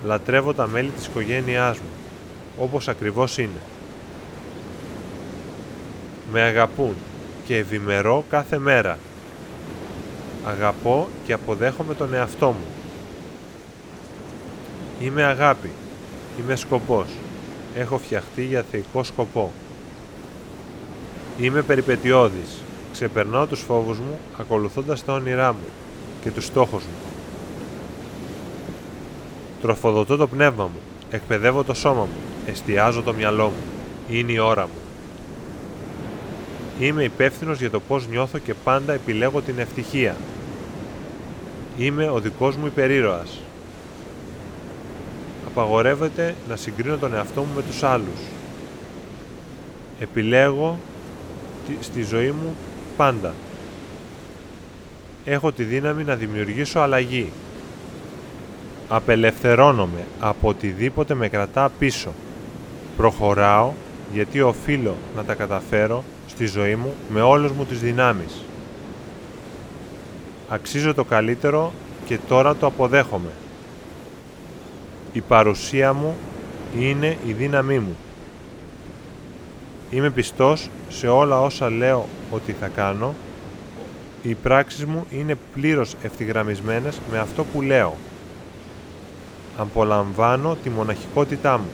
Λατρεύω 0.06 0.54
τα 0.54 0.68
μέλη 0.68 0.90
της 0.90 1.06
οικογένειάς 1.06 1.78
μου, 1.78 1.90
όπως 2.60 2.88
ακριβώς 2.88 3.38
είναι. 3.38 3.62
Με 6.32 6.42
αγαπούν 6.42 6.96
και 7.46 7.58
ευημερώ 7.58 8.24
κάθε 8.30 8.58
μέρα. 8.58 8.98
Αγαπώ 10.46 11.08
και 11.26 11.34
αποδέχομαι 11.34 11.94
τον 11.94 12.14
εαυτό 12.14 12.48
μου. 12.48 12.79
Είμαι 15.00 15.24
αγάπη. 15.24 15.70
Είμαι 16.40 16.56
σκοπός. 16.56 17.08
Έχω 17.76 17.98
φτιαχτεί 17.98 18.44
για 18.44 18.66
θεϊκό 18.72 19.04
σκοπό. 19.04 19.52
Είμαι 21.40 21.62
περιπετειώδης. 21.62 22.64
Ξεπερνάω 22.92 23.46
τους 23.46 23.62
φόβους 23.62 23.98
μου 24.00 24.20
ακολουθώντας 24.40 25.06
τα 25.06 25.14
όνειρά 25.14 25.54
μου 25.54 25.68
και 26.22 26.32
τους 26.32 26.46
στόχους 26.46 26.84
μου. 26.84 27.12
Τροφοδοτώ 29.62 30.18
το 30.18 30.28
πνεύμα 30.28 30.64
μου, 30.64 30.80
εκπαιδεύω 31.10 31.64
το 31.64 31.74
σώμα 31.74 32.02
μου, 32.02 32.18
εστιάζω 32.46 33.02
το 33.02 33.14
μυαλό 33.14 33.46
μου. 33.46 33.64
Είναι 34.10 34.32
η 34.32 34.38
ώρα 34.38 34.64
μου. 34.64 34.80
Είμαι 36.80 37.04
υπεύθυνος 37.04 37.60
για 37.60 37.70
το 37.70 37.80
πώς 37.80 38.08
νιώθω 38.08 38.38
και 38.38 38.54
πάντα 38.54 38.94
επιλέγω 38.94 39.42
την 39.42 39.60
ευτυχία. 39.60 40.16
Είμαι 41.78 42.10
ο 42.10 42.20
δικός 42.20 42.56
μου 42.56 42.66
υπερήρωας. 42.66 43.40
Απαγορεύεται 45.52 46.36
να 46.50 46.56
συγκρίνω 46.56 46.98
τον 46.98 47.14
εαυτό 47.14 47.42
μου 47.42 47.54
με 47.56 47.62
τους 47.62 47.84
άλλους. 47.84 48.20
Επιλέγω 50.00 50.80
στη 51.80 52.04
ζωή 52.04 52.32
μου 52.32 52.56
πάντα. 52.98 53.34
Έχω 55.26 55.52
τη 55.52 55.64
δύναμη 55.64 56.04
να 56.04 56.16
δημιουργήσω 56.16 56.80
αλλαγή. 56.80 57.32
Απελευθερώνομαι 58.88 60.06
από 60.20 60.48
οτιδήποτε 60.50 61.14
με 61.14 61.30
κρατά 61.30 61.72
πίσω. 61.80 62.14
Προχωράω 62.98 63.72
γιατί 64.14 64.42
οφείλω 64.42 64.96
να 65.16 65.24
τα 65.24 65.34
καταφέρω 65.34 66.04
στη 66.28 66.46
ζωή 66.46 66.76
μου 66.76 66.94
με 67.10 67.22
όλες 67.22 67.52
μου 67.52 67.66
τις 67.66 67.80
δυνάμεις. 67.80 68.44
Αξίζω 70.50 70.94
το 70.94 71.04
καλύτερο 71.04 71.74
και 72.06 72.18
τώρα 72.28 72.56
το 72.56 72.66
αποδέχομαι. 72.66 73.30
Η 75.14 75.22
παρουσία 75.22 75.94
μου 75.94 76.16
είναι 76.80 77.18
η 77.28 77.32
δύναμή 77.32 77.80
μου. 77.80 77.96
Είμαι 79.90 80.10
πιστός 80.10 80.70
σε 80.90 81.08
όλα 81.08 81.42
όσα 81.42 81.70
λέω 81.70 82.08
ότι 82.32 82.56
θα 82.60 82.68
κάνω. 82.68 83.16
Οι 84.22 84.34
πράξεις 84.34 84.86
μου 84.86 85.06
είναι 85.10 85.38
πλήρως 85.54 85.96
ευθυγραμμισμένες 86.02 87.00
με 87.12 87.20
αυτό 87.20 87.44
που 87.44 87.62
λέω. 87.62 87.96
Απολαμβάνω 89.58 90.58
τη 90.64 90.70
μοναχικότητά 90.70 91.58
μου. 91.58 91.70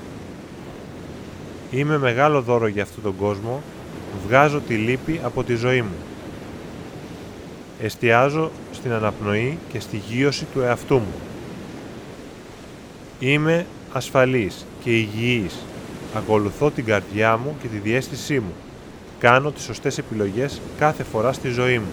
Είμαι 1.71 1.97
μεγάλο 1.97 2.41
δώρο 2.41 2.67
για 2.67 2.83
αυτόν 2.83 3.03
τον 3.03 3.15
κόσμο. 3.15 3.61
Βγάζω 4.27 4.59
τη 4.59 4.75
λύπη 4.75 5.19
από 5.23 5.43
τη 5.43 5.55
ζωή 5.55 5.81
μου. 5.81 5.95
Εστιάζω 7.81 8.51
στην 8.71 8.91
αναπνοή 8.91 9.57
και 9.71 9.79
στη 9.79 9.97
γύρωση 9.97 10.45
του 10.53 10.61
εαυτού 10.61 10.95
μου. 10.95 11.13
Είμαι 13.19 13.65
ασφαλής 13.91 14.65
και 14.83 14.97
υγιής. 14.97 15.55
Ακολουθώ 16.15 16.71
την 16.71 16.85
καρδιά 16.85 17.37
μου 17.37 17.55
και 17.61 17.67
τη 17.67 17.77
διέστησή 17.77 18.39
μου. 18.39 18.53
Κάνω 19.19 19.51
τις 19.51 19.63
σωστές 19.63 19.97
επιλογές 19.97 20.61
κάθε 20.79 21.03
φορά 21.03 21.33
στη 21.33 21.49
ζωή 21.49 21.79
μου. 21.79 21.91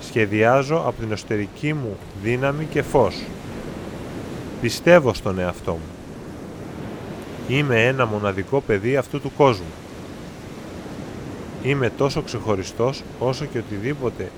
Σχεδιάζω 0.00 0.76
από 0.86 1.00
την 1.00 1.12
εσωτερική 1.12 1.72
μου 1.72 1.96
δύναμη 2.22 2.64
και 2.64 2.82
φως. 2.82 3.22
Πιστεύω 4.60 5.14
στον 5.14 5.38
εαυτό 5.38 5.72
μου. 5.72 5.96
Είμαι 7.48 7.86
ένα 7.86 8.06
μοναδικό 8.06 8.60
παιδί 8.60 8.96
αυτού 8.96 9.20
του 9.20 9.32
κόσμου. 9.36 9.72
Είμαι 11.62 11.90
τόσο 11.90 12.22
ξεχωριστός 12.22 13.02
όσο 13.18 13.44
και 13.44 13.58
οτιδήποτε, 13.58 14.30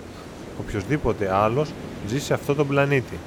οποιοδήποτε 0.61 1.35
άλλος 1.35 1.69
ζει 2.09 2.21
σε 2.21 2.35
αυτό 2.35 2.55
τον 2.55 2.67
πλανήτη. 2.67 3.19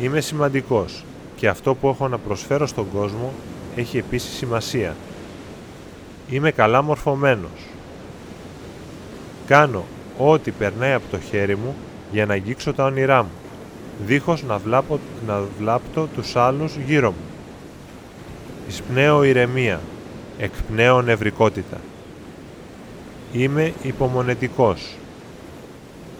Είμαι 0.00 0.20
σημαντικός 0.20 1.04
και 1.36 1.48
αυτό 1.48 1.74
που 1.74 1.88
έχω 1.88 2.08
να 2.08 2.18
προσφέρω 2.18 2.66
στον 2.66 2.86
κόσμο 2.94 3.32
έχει 3.76 3.98
επίσης 3.98 4.36
σημασία. 4.36 4.96
Είμαι 6.30 6.50
καλά 6.50 6.82
μορφωμένος. 6.82 7.66
Κάνω 9.46 9.84
ό,τι 10.18 10.50
περνάει 10.50 10.92
από 10.92 11.04
το 11.10 11.18
χέρι 11.18 11.56
μου 11.56 11.74
για 12.12 12.26
να 12.26 12.34
αγγίξω 12.34 12.72
τα 12.72 12.84
όνειρά 12.84 13.22
μου, 13.22 13.30
δίχως 14.06 14.42
να, 14.42 14.58
βλάπω, 14.58 14.98
να 15.26 15.42
βλάπτω 15.58 16.08
τους 16.14 16.36
άλλους 16.36 16.76
γύρω 16.86 17.10
μου. 17.10 17.24
Εισπνέω 18.68 19.22
ηρεμία, 19.22 19.80
εκπνέω 20.38 21.02
νευρικότητα. 21.02 21.80
Είμαι 23.32 23.72
υπομονετικός. 23.82 24.96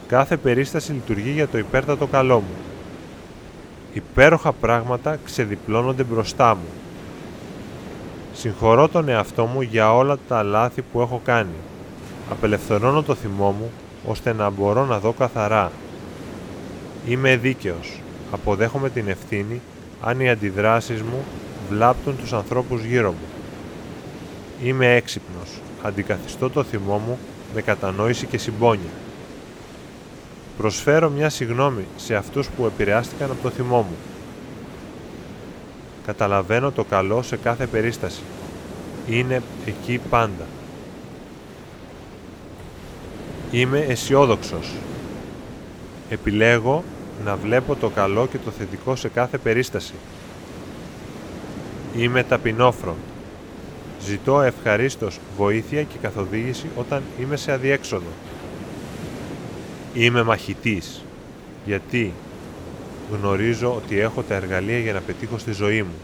Κάθε 0.07 0.37
περίσταση 0.37 0.93
λειτουργεί 0.93 1.31
για 1.31 1.49
το 1.49 1.59
υπέρτατο 1.59 2.07
καλό 2.07 2.39
μου. 2.39 2.76
Υπέροχα 3.97 4.53
πράγματα 4.53 5.19
ξεδιπλώνονται 5.25 6.03
μπροστά 6.03 6.55
μου. 6.55 6.69
Συγχωρώ 8.33 8.89
τον 8.89 9.09
εαυτό 9.09 9.45
μου 9.45 9.61
για 9.61 9.95
όλα 9.95 10.19
τα 10.29 10.43
λάθη 10.43 10.83
που 10.83 11.01
έχω 11.01 11.21
κάνει. 11.25 11.55
Απελευθερώνω 12.31 13.03
το 13.03 13.15
θυμό 13.15 13.51
μου 13.51 13.71
ώστε 14.07 14.33
να 14.33 14.51
μπορώ 14.51 14.85
να 14.85 14.99
δω 14.99 15.13
καθαρά. 15.13 15.73
Είμαι 17.09 17.37
δίκαιος. 17.37 18.01
Αποδέχομαι 18.31 18.91
την 18.91 19.09
ευθύνη 19.09 19.61
αν 20.01 20.21
οι 20.21 20.31
αντιδράσεις 20.31 21.03
μου 21.03 21.25
βλάπτουν 21.71 22.17
τους 22.17 22.33
ανθρώπους 22.33 22.85
γύρω 22.85 23.11
μου. 23.11 23.27
Είμαι 24.63 24.95
έξυπνος. 24.95 25.51
Αντικαθιστώ 25.83 26.51
το 26.51 26.63
θυμό 26.63 26.99
μου 26.99 27.19
με 27.55 27.63
κατανόηση 27.63 28.27
και 28.27 28.39
συμπόνια. 28.39 28.91
Προσφέρω 30.57 31.11
μια 31.11 31.29
συγνώμη 31.29 31.85
σε 31.97 32.15
αυτούς 32.15 32.49
που 32.49 32.67
επηρεάστηκαν 32.67 33.31
από 33.31 33.43
το 33.43 33.51
θυμό 33.51 33.77
μου. 33.77 33.97
Καταλαβαίνω 36.07 36.71
το 36.71 36.85
καλό 36.85 37.23
σε 37.23 37.37
κάθε 37.37 37.67
περίσταση. 37.67 38.23
Είναι 39.09 39.43
εκεί 39.67 40.01
πάντα. 40.11 40.47
Είμαι 43.51 43.79
αισιόδοξος. 43.79 44.73
Επιλέγω 46.11 46.85
να 47.25 47.37
βλέπω 47.37 47.75
το 47.75 47.89
καλό 47.89 48.27
και 48.27 48.39
το 48.45 48.51
θετικό 48.51 48.97
σε 48.97 49.09
κάθε 49.09 49.39
περίσταση. 49.39 49.95
Είμαι 51.97 52.23
ταπεινόφρον. 52.23 52.97
Ζητώ 54.01 54.41
ευχαρίστως 54.41 55.19
βοήθεια 55.37 55.83
και 55.83 55.97
καθοδήγηση 56.03 56.67
όταν 56.77 57.03
είμαι 57.21 57.37
σε 57.37 57.53
αδιέξοδο. 57.53 58.11
Είμαι 59.99 60.23
μαχητής, 60.23 61.03
γιατί; 61.65 62.13
Γνωρίζω 63.13 63.75
ότι 63.75 63.99
έχω 63.99 64.23
τα 64.23 64.35
εργαλεία 64.35 64.79
για 64.79 64.93
να 64.93 65.01
πετύχω 65.01 65.39
στη 65.39 65.53
ζωή 65.53 65.83
μου. 65.83 65.95